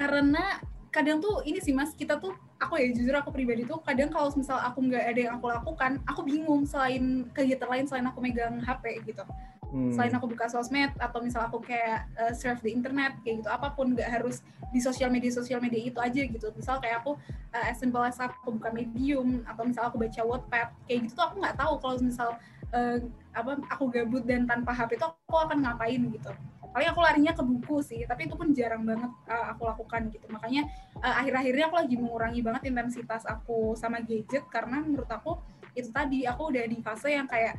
Karena 0.00 0.56
kadang 0.90 1.20
tuh 1.20 1.44
ini 1.44 1.60
sih 1.60 1.76
mas 1.76 1.92
kita 1.94 2.16
tuh 2.18 2.34
aku 2.58 2.74
ya 2.80 2.90
jujur 2.90 3.14
aku 3.14 3.30
pribadi 3.30 3.62
tuh 3.62 3.78
kadang 3.84 4.10
kalau 4.10 4.32
misal 4.34 4.58
aku 4.58 4.82
nggak 4.82 5.04
ada 5.06 5.20
yang 5.28 5.34
aku 5.38 5.46
lakukan 5.46 6.02
aku 6.02 6.26
bingung 6.26 6.66
selain 6.66 7.30
kegiatan 7.30 7.70
lain 7.70 7.84
selain 7.86 8.06
aku 8.10 8.18
megang 8.18 8.58
HP 8.64 9.06
gitu. 9.06 9.22
Hmm. 9.70 9.94
selain 9.94 10.10
aku 10.10 10.26
buka 10.26 10.50
sosmed 10.50 10.90
atau 10.98 11.22
misal 11.22 11.46
aku 11.46 11.62
kayak 11.62 12.10
uh, 12.18 12.34
surf 12.34 12.58
di 12.58 12.74
internet 12.74 13.14
kayak 13.22 13.46
gitu 13.46 13.50
apa 13.54 13.70
pun 13.70 13.94
nggak 13.94 14.10
harus 14.18 14.42
di 14.74 14.82
sosial 14.82 15.14
media 15.14 15.30
sosial 15.30 15.62
media 15.62 15.78
itu 15.78 15.94
aja 16.02 16.26
gitu. 16.26 16.50
Misal 16.58 16.82
kayak 16.82 17.06
aku 17.06 17.14
uh, 17.54 17.64
as 17.70 17.78
simple 17.78 18.02
as 18.02 18.18
aku 18.18 18.50
buka 18.50 18.74
medium 18.74 19.46
atau 19.46 19.62
misal 19.62 19.86
aku 19.86 20.02
baca 20.02 20.26
Wattpad 20.26 20.74
kayak 20.90 21.06
gitu 21.06 21.14
tuh 21.14 21.24
aku 21.30 21.34
nggak 21.38 21.54
tahu 21.54 21.78
kalau 21.78 21.94
misal 22.02 22.34
uh, 22.74 22.98
apa 23.30 23.62
aku 23.70 23.94
gabut 23.94 24.26
dan 24.26 24.42
tanpa 24.42 24.74
HP 24.74 24.98
itu 24.98 25.06
aku 25.06 25.38
akan 25.38 25.62
ngapain 25.62 26.02
gitu 26.02 26.34
paling 26.70 26.88
aku 26.90 27.00
larinya 27.02 27.32
ke 27.34 27.42
buku 27.42 27.82
sih 27.82 28.00
tapi 28.06 28.30
itu 28.30 28.34
pun 28.38 28.54
jarang 28.54 28.86
banget 28.86 29.10
uh, 29.26 29.44
aku 29.54 29.66
lakukan 29.66 30.10
gitu. 30.10 30.26
Makanya 30.30 30.70
uh, 31.02 31.14
akhir-akhirnya 31.20 31.64
aku 31.66 31.76
lagi 31.82 31.96
mengurangi 31.98 32.40
banget 32.40 32.62
intensitas 32.70 33.26
aku 33.26 33.74
sama 33.74 33.98
gadget 34.02 34.46
karena 34.48 34.82
menurut 34.82 35.10
aku 35.10 35.38
itu 35.74 35.90
tadi 35.90 36.26
aku 36.26 36.50
udah 36.50 36.64
di 36.66 36.78
fase 36.82 37.14
yang 37.14 37.26
kayak 37.26 37.58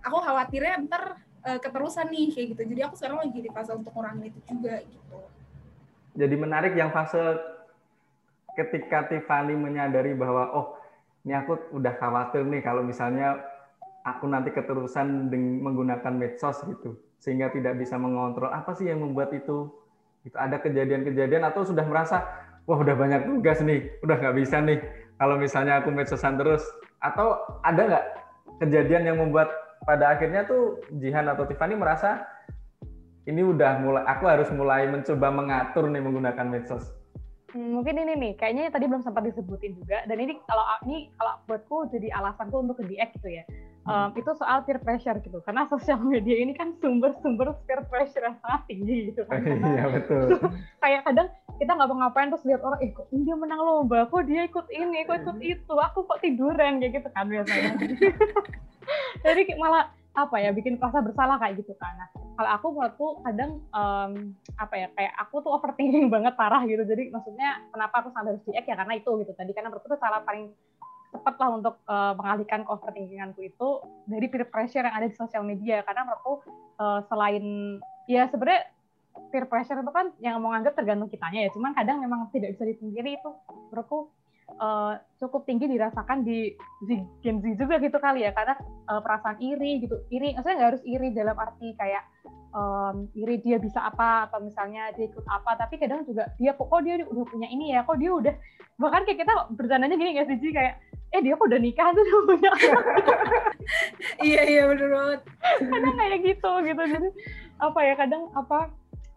aku 0.00 0.16
khawatirnya 0.20 0.84
ntar 0.88 1.20
uh, 1.44 1.58
keterusan 1.60 2.08
nih 2.08 2.32
kayak 2.32 2.46
gitu. 2.56 2.62
Jadi 2.76 2.80
aku 2.84 2.94
sekarang 2.96 3.18
lagi 3.28 3.38
di 3.40 3.50
fase 3.52 3.70
untuk 3.76 3.92
ngurangin 3.92 4.32
itu 4.32 4.40
juga 4.48 4.80
gitu. 4.84 5.18
Jadi 6.16 6.34
menarik 6.34 6.72
yang 6.72 6.90
fase 6.96 7.20
ketika 8.56 9.04
Tiffany 9.12 9.52
menyadari 9.52 10.16
bahwa 10.16 10.48
oh 10.56 10.66
ini 11.28 11.36
aku 11.36 11.76
udah 11.76 11.92
khawatir 12.00 12.46
nih 12.48 12.64
kalau 12.64 12.80
misalnya 12.80 13.36
aku 14.06 14.30
nanti 14.30 14.54
keterusan 14.54 15.26
menggunakan 15.34 16.14
medsos 16.14 16.62
gitu 16.62 16.94
sehingga 17.18 17.50
tidak 17.50 17.74
bisa 17.82 17.98
mengontrol 17.98 18.54
apa 18.54 18.70
sih 18.78 18.86
yang 18.86 19.02
membuat 19.02 19.34
itu 19.34 19.66
itu 20.22 20.36
ada 20.38 20.62
kejadian-kejadian 20.62 21.42
atau 21.42 21.66
sudah 21.66 21.82
merasa 21.82 22.22
wah 22.70 22.78
udah 22.78 22.94
banyak 22.94 23.26
tugas 23.26 23.58
nih 23.66 23.90
udah 24.06 24.14
nggak 24.14 24.36
bisa 24.38 24.62
nih 24.62 24.78
kalau 25.18 25.34
misalnya 25.34 25.82
aku 25.82 25.90
medsosan 25.90 26.38
terus 26.38 26.62
atau 27.02 27.42
ada 27.66 27.82
nggak 27.82 28.06
kejadian 28.62 29.10
yang 29.10 29.18
membuat 29.18 29.50
pada 29.82 30.14
akhirnya 30.14 30.46
tuh 30.46 30.78
Jihan 31.02 31.26
atau 31.26 31.46
Tiffany 31.50 31.74
merasa 31.74 32.22
ini 33.26 33.42
udah 33.42 33.82
mulai 33.82 34.06
aku 34.06 34.24
harus 34.30 34.48
mulai 34.54 34.86
mencoba 34.86 35.34
mengatur 35.34 35.90
nih 35.90 36.02
menggunakan 36.02 36.46
medsos 36.46 36.94
Hmm, 37.56 37.78
mungkin 37.78 37.96
ini 37.96 38.12
nih, 38.20 38.32
kayaknya 38.36 38.68
tadi 38.68 38.84
belum 38.84 39.00
sempat 39.00 39.24
disebutin 39.24 39.80
juga. 39.80 40.04
Dan 40.04 40.20
ini 40.20 40.36
kalau 40.44 40.64
ini 40.84 41.08
kalau 41.16 41.40
buatku 41.48 41.88
jadi 41.88 42.12
alasanku 42.12 42.52
untuk 42.52 42.82
ke 42.82 42.90
diet 42.90 43.14
gitu 43.16 43.32
ya. 43.32 43.48
Um, 43.86 44.10
itu 44.18 44.30
soal 44.34 44.66
peer 44.66 44.82
pressure 44.82 45.14
gitu. 45.22 45.38
Karena 45.46 45.62
sosial 45.70 46.02
media 46.02 46.36
ini 46.42 46.58
kan 46.58 46.74
sumber-sumber 46.82 47.54
peer 47.70 47.86
pressure 47.86 48.26
yang 48.26 48.36
sangat 48.42 48.62
tinggi 48.66 49.14
gitu 49.14 49.22
kan. 49.30 49.40
Iya 49.76 49.84
betul. 49.94 50.26
kayak 50.82 51.06
kadang 51.06 51.28
kita 51.56 51.70
nggak 51.72 51.88
mau 51.88 51.98
ngapain 52.02 52.28
terus 52.28 52.44
lihat 52.44 52.60
orang, 52.66 52.80
eh 52.82 52.90
kok 52.92 53.06
dia 53.14 53.36
menang 53.38 53.60
lomba, 53.62 54.10
kok 54.10 54.26
dia 54.26 54.42
ikut 54.44 54.66
ini, 54.74 55.06
kok 55.06 55.22
ikut 55.22 55.38
itu, 55.40 55.74
aku 55.74 56.04
kok 56.04 56.20
tiduran 56.20 56.82
kayak 56.82 57.00
gitu 57.00 57.08
kan 57.14 57.24
biasanya. 57.30 57.72
jadi 59.24 59.40
malah 59.56 59.90
apa 60.16 60.36
ya 60.40 60.50
bikin 60.50 60.80
rasa 60.80 61.04
bersalah 61.04 61.36
kayak 61.36 61.60
gitu 61.60 61.76
kan. 61.76 61.92
Nah, 62.00 62.08
kalau 62.40 62.50
aku 62.56 62.66
menurutku 62.72 63.08
kadang 63.20 63.60
um, 63.72 64.32
apa 64.56 64.74
ya 64.80 64.88
kayak 64.96 65.12
aku 65.20 65.44
tuh 65.44 65.52
overthinking 65.52 66.08
banget 66.08 66.32
parah 66.40 66.64
gitu. 66.64 66.84
Jadi 66.88 67.12
maksudnya 67.12 67.60
kenapa 67.68 68.00
aku 68.00 68.08
sampai 68.16 68.32
harus 68.32 68.42
diet 68.48 68.64
ya 68.64 68.76
karena 68.80 68.96
itu 68.96 69.10
gitu 69.20 69.32
tadi 69.36 69.52
karena 69.52 69.68
menurutku 69.68 69.92
itu 69.92 70.00
cara 70.00 70.24
paling 70.24 70.52
cepat 71.14 71.34
lah 71.38 71.50
untuk 71.54 71.74
uh, 71.86 72.12
mengalihkan 72.18 72.66
overthinkinganku 72.66 73.40
itu 73.46 73.68
dari 74.06 74.26
peer 74.26 74.46
pressure 74.48 74.84
yang 74.84 74.96
ada 74.96 75.06
di 75.06 75.16
sosial 75.16 75.42
media. 75.46 75.82
Karena 75.86 76.06
menurutku 76.06 76.42
uh, 76.80 77.00
selain 77.06 77.78
ya 78.10 78.26
sebenarnya 78.30 78.70
peer 79.32 79.48
pressure 79.48 79.80
itu 79.80 79.92
kan 79.92 80.12
yang 80.20 80.38
mau 80.42 80.52
nganggap 80.52 80.76
tergantung 80.76 81.08
kitanya 81.08 81.46
ya. 81.46 81.50
Cuman 81.54 81.72
kadang 81.72 82.02
memang 82.02 82.28
tidak 82.34 82.58
bisa 82.58 82.64
dipungkiri 82.68 83.18
itu. 83.18 83.30
Menurutku 83.72 84.10
uh, 84.54 84.94
cukup 85.18 85.44
tinggi 85.48 85.66
dirasakan 85.66 86.22
di, 86.22 86.54
Gen 87.24 87.42
Z 87.42 87.44
juga 87.58 87.82
gitu 87.82 87.98
kali 87.98 88.22
ya 88.22 88.30
karena 88.30 88.54
uh, 88.86 89.00
perasaan 89.02 89.38
iri 89.42 89.82
gitu 89.82 89.96
iri 90.12 90.36
maksudnya 90.36 90.56
nggak 90.56 90.70
harus 90.74 90.84
iri 90.86 91.08
dalam 91.12 91.36
arti 91.36 91.74
kayak 91.74 92.04
um, 92.54 93.10
iri 93.18 93.42
dia 93.42 93.58
bisa 93.58 93.82
apa 93.82 94.30
atau 94.30 94.40
misalnya 94.44 94.94
dia 94.94 95.10
ikut 95.10 95.26
apa 95.26 95.58
tapi 95.58 95.76
kadang 95.80 96.06
juga 96.06 96.30
dia 96.38 96.54
kok, 96.54 96.68
kok 96.70 96.80
dia 96.86 97.02
udah 97.02 97.26
punya 97.26 97.48
ini 97.50 97.74
ya 97.74 97.82
kok 97.82 97.98
dia 97.98 98.10
udah 98.12 98.34
bahkan 98.76 99.02
kayak 99.08 99.24
kita 99.24 99.32
bercandanya 99.56 99.96
gini 99.96 100.10
nggak 100.16 100.28
sih 100.30 100.52
kayak 100.52 100.78
eh 101.14 101.20
dia 101.22 101.38
kok 101.38 101.46
udah 101.48 101.60
nikah 101.60 101.88
tuh 101.94 102.02
udah 102.02 102.22
punya 102.28 102.50
iya 104.26 104.42
iya 104.46 104.62
bener 104.70 104.88
banget. 104.90 105.20
Kadang 105.58 105.96
kayak 105.96 106.18
gitu 106.22 106.50
gitu 106.66 106.82
jadi 106.86 107.08
apa 107.56 107.80
ya 107.80 107.94
kadang 107.96 108.22
apa 108.36 108.58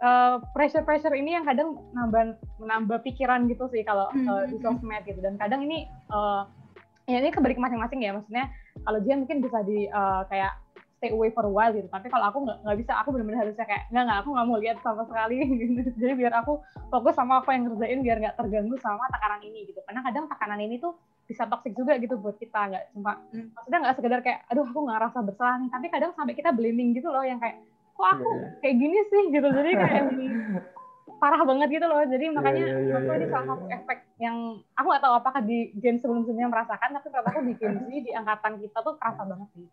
uh, 0.03 0.43
pressure-pressure 0.55 1.13
ini 1.15 1.35
yang 1.35 1.45
kadang 1.45 1.79
nambah 1.91 2.39
menambah 2.59 2.99
pikiran 3.03 3.47
gitu 3.51 3.67
sih 3.71 3.83
kalau 3.83 4.11
mm 4.11 4.23
-hmm. 4.23 4.31
uh, 4.31 4.43
di 4.47 4.57
sosmed 4.63 5.03
gitu. 5.05 5.19
Dan 5.19 5.35
kadang 5.35 5.63
ini 5.63 5.87
uh, 6.11 6.47
ya 7.05 7.19
ini 7.19 7.29
kebalik 7.31 7.59
masing-masing 7.59 8.03
ya. 8.03 8.15
Maksudnya 8.15 8.51
kalau 8.83 8.99
dia 9.03 9.15
mungkin 9.19 9.43
bisa 9.43 9.59
di 9.63 9.87
uh, 9.91 10.23
kayak 10.27 10.55
stay 10.99 11.15
away 11.15 11.31
for 11.31 11.47
a 11.47 11.51
while 11.51 11.71
gitu. 11.71 11.87
Tapi 11.87 12.11
kalau 12.11 12.27
aku 12.27 12.37
nggak 12.43 12.77
bisa 12.79 12.91
aku 12.99 13.15
benar-benar 13.15 13.47
harusnya 13.47 13.63
kayak 13.63 13.87
nggak 13.91 14.03
nggak 14.03 14.19
aku 14.19 14.29
nggak 14.35 14.47
mau 14.47 14.57
lihat 14.59 14.77
sama 14.83 15.03
sekali. 15.07 15.35
Gitu 15.47 15.81
jadi 16.03 16.13
biar 16.15 16.33
aku 16.43 16.59
fokus 16.91 17.15
sama 17.15 17.39
apa 17.39 17.55
yang 17.55 17.71
ngerjain 17.71 17.99
biar 18.03 18.17
nggak 18.19 18.35
terganggu 18.35 18.75
sama 18.83 19.07
tekanan 19.07 19.41
ini 19.43 19.71
gitu. 19.71 19.79
Karena 19.87 20.03
kadang 20.03 20.25
tekanan 20.27 20.59
ini 20.59 20.75
tuh 20.77 20.93
bisa 21.29 21.45
toxic 21.45 21.77
juga 21.77 21.93
gitu 22.01 22.17
buat 22.17 22.41
kita 22.41 22.73
nggak 22.73 22.83
cuma 22.97 23.21
hmm. 23.29 23.53
maksudnya 23.53 23.79
nggak 23.85 23.95
sekedar 24.01 24.19
kayak 24.25 24.39
aduh 24.49 24.65
aku 24.65 24.79
nggak 24.81 24.99
rasa 25.07 25.19
bersalah 25.23 25.55
nih. 25.63 25.69
Tapi 25.71 25.85
kadang 25.87 26.11
sampai 26.13 26.33
kita 26.35 26.49
blaming 26.51 26.91
gitu 26.91 27.07
loh 27.07 27.23
yang 27.23 27.39
kayak 27.39 27.63
kok 27.99 28.09
aku 28.15 28.31
yeah. 28.31 28.39
Iya. 28.39 28.49
kayak 28.63 28.75
gini 28.79 28.99
sih 29.11 29.21
gitu 29.35 29.47
jadi 29.51 29.71
kayak 29.75 30.03
parah 31.21 31.41
banget 31.43 31.67
gitu 31.75 31.85
loh 31.85 31.99
jadi 32.07 32.25
iya, 32.31 32.35
makanya 32.35 32.63
yeah, 32.63 32.79
yeah, 32.79 32.99
yeah, 33.03 33.15
ini 33.19 33.27
salah 33.27 33.45
satu 33.51 33.65
efek 33.67 33.99
yang 34.23 34.37
aku 34.79 34.87
nggak 34.87 35.03
tahu 35.03 35.13
apakah 35.19 35.41
di 35.43 35.75
game 35.75 35.99
sebelum-sebelumnya 35.99 36.47
merasakan 36.47 36.95
tapi 36.95 37.07
menurut 37.11 37.27
aku 37.27 37.39
di 37.43 37.53
game 37.59 37.77
sih 37.91 37.99
di 38.07 38.11
angkatan 38.15 38.55
kita 38.63 38.77
tuh 38.79 38.95
kerasa 38.95 39.23
banget 39.27 39.49
sih 39.51 39.67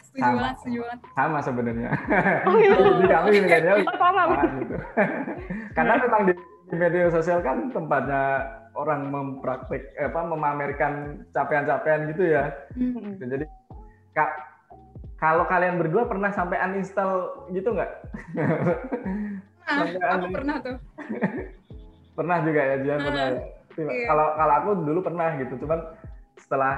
setuju 0.00 0.24
sama. 0.24 0.36
banget 0.40 0.56
setuju 0.64 0.78
banget 0.80 1.00
sama 1.12 1.38
sebenarnya 1.44 1.90
oh, 2.48 2.56
iya. 2.64 2.72
jadi 2.80 3.06
kami 3.12 3.28
milenial 3.44 3.78
oh, 3.84 3.98
sama 4.00 4.22
gitu 4.40 4.76
karena 5.76 5.92
memang 6.00 6.22
di, 6.24 6.32
di 6.40 6.74
media 6.80 7.06
sosial 7.12 7.38
kan 7.44 7.56
tempatnya 7.76 8.24
orang 8.72 9.12
mempraktik 9.12 9.82
eh, 10.00 10.08
apa 10.08 10.20
memamerkan 10.24 11.26
capaian-capaian 11.36 12.08
gitu 12.16 12.24
ya 12.24 12.48
mm-hmm. 12.72 13.20
jadi 13.20 13.44
kak 14.16 14.30
kalau 15.20 15.44
kalian 15.44 15.76
berdua 15.76 16.08
pernah 16.08 16.32
sampai 16.32 16.56
uninstall 16.64 17.44
gitu 17.52 17.76
nggak? 17.76 17.92
Nah, 19.70 19.86
aku 20.16 20.26
pernah 20.32 20.56
tuh. 20.64 20.76
pernah 22.18 22.36
juga 22.42 22.60
ya, 22.64 22.76
Jian 22.82 23.00
pernah. 23.04 23.26
Ya? 23.28 23.40
Iya. 23.78 24.06
Kalau 24.08 24.26
kalau 24.34 24.54
aku 24.64 24.70
dulu 24.82 25.00
pernah 25.04 25.28
gitu, 25.38 25.54
cuman 25.62 25.80
setelah 26.40 26.74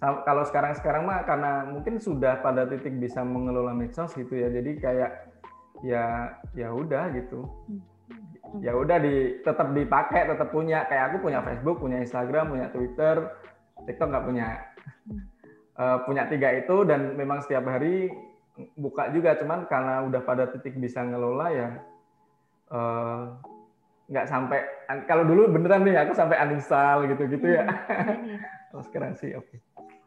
kalau 0.00 0.42
sekarang-sekarang 0.48 1.04
mah 1.04 1.22
karena 1.28 1.68
mungkin 1.68 2.00
sudah 2.00 2.40
pada 2.40 2.64
titik 2.64 2.96
bisa 2.96 3.20
mengelola 3.20 3.76
medsos 3.76 4.16
gitu 4.16 4.32
ya, 4.32 4.48
jadi 4.48 4.70
kayak 4.80 5.10
ya 5.84 6.34
ya 6.56 6.68
udah 6.72 7.12
gitu. 7.12 7.44
Ya 8.64 8.74
udah 8.74 8.98
di 8.98 9.38
tetap 9.46 9.70
dipakai, 9.70 10.26
tetap 10.26 10.50
punya. 10.50 10.82
Kayak 10.90 11.14
aku 11.14 11.30
punya 11.30 11.38
Facebook, 11.44 11.78
punya 11.78 12.02
Instagram, 12.02 12.50
punya 12.50 12.66
Twitter, 12.74 13.30
TikTok 13.86 14.08
nggak 14.10 14.26
punya 14.26 14.46
uh, 15.80 16.04
punya 16.04 16.28
tiga 16.28 16.52
itu 16.52 16.84
dan 16.84 17.16
memang 17.16 17.40
setiap 17.40 17.64
hari 17.64 18.12
buka 18.76 19.08
juga. 19.08 19.40
Cuman 19.40 19.64
karena 19.64 20.04
udah 20.04 20.20
pada 20.20 20.44
titik 20.52 20.76
bisa 20.76 21.00
ngelola 21.00 21.48
ya 21.48 21.70
uh, 22.68 23.40
nggak 24.10 24.26
sampai 24.26 24.60
kalau 25.06 25.22
dulu 25.22 25.54
beneran 25.54 25.86
nih 25.86 26.02
aku 26.02 26.12
sampai 26.12 26.36
uninstall 26.44 27.08
gitu-gitu 27.08 27.46
ya. 27.56 27.64
Oh, 28.70 28.78
sekarang 28.86 29.18
sih 29.18 29.34
oke. 29.34 29.50
Okay. 29.50 29.58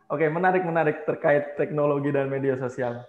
oke 0.08 0.24
okay, 0.24 0.28
menarik 0.32 0.64
menarik 0.64 1.04
terkait 1.04 1.60
teknologi 1.60 2.16
dan 2.16 2.32
media 2.32 2.56
sosial 2.56 3.04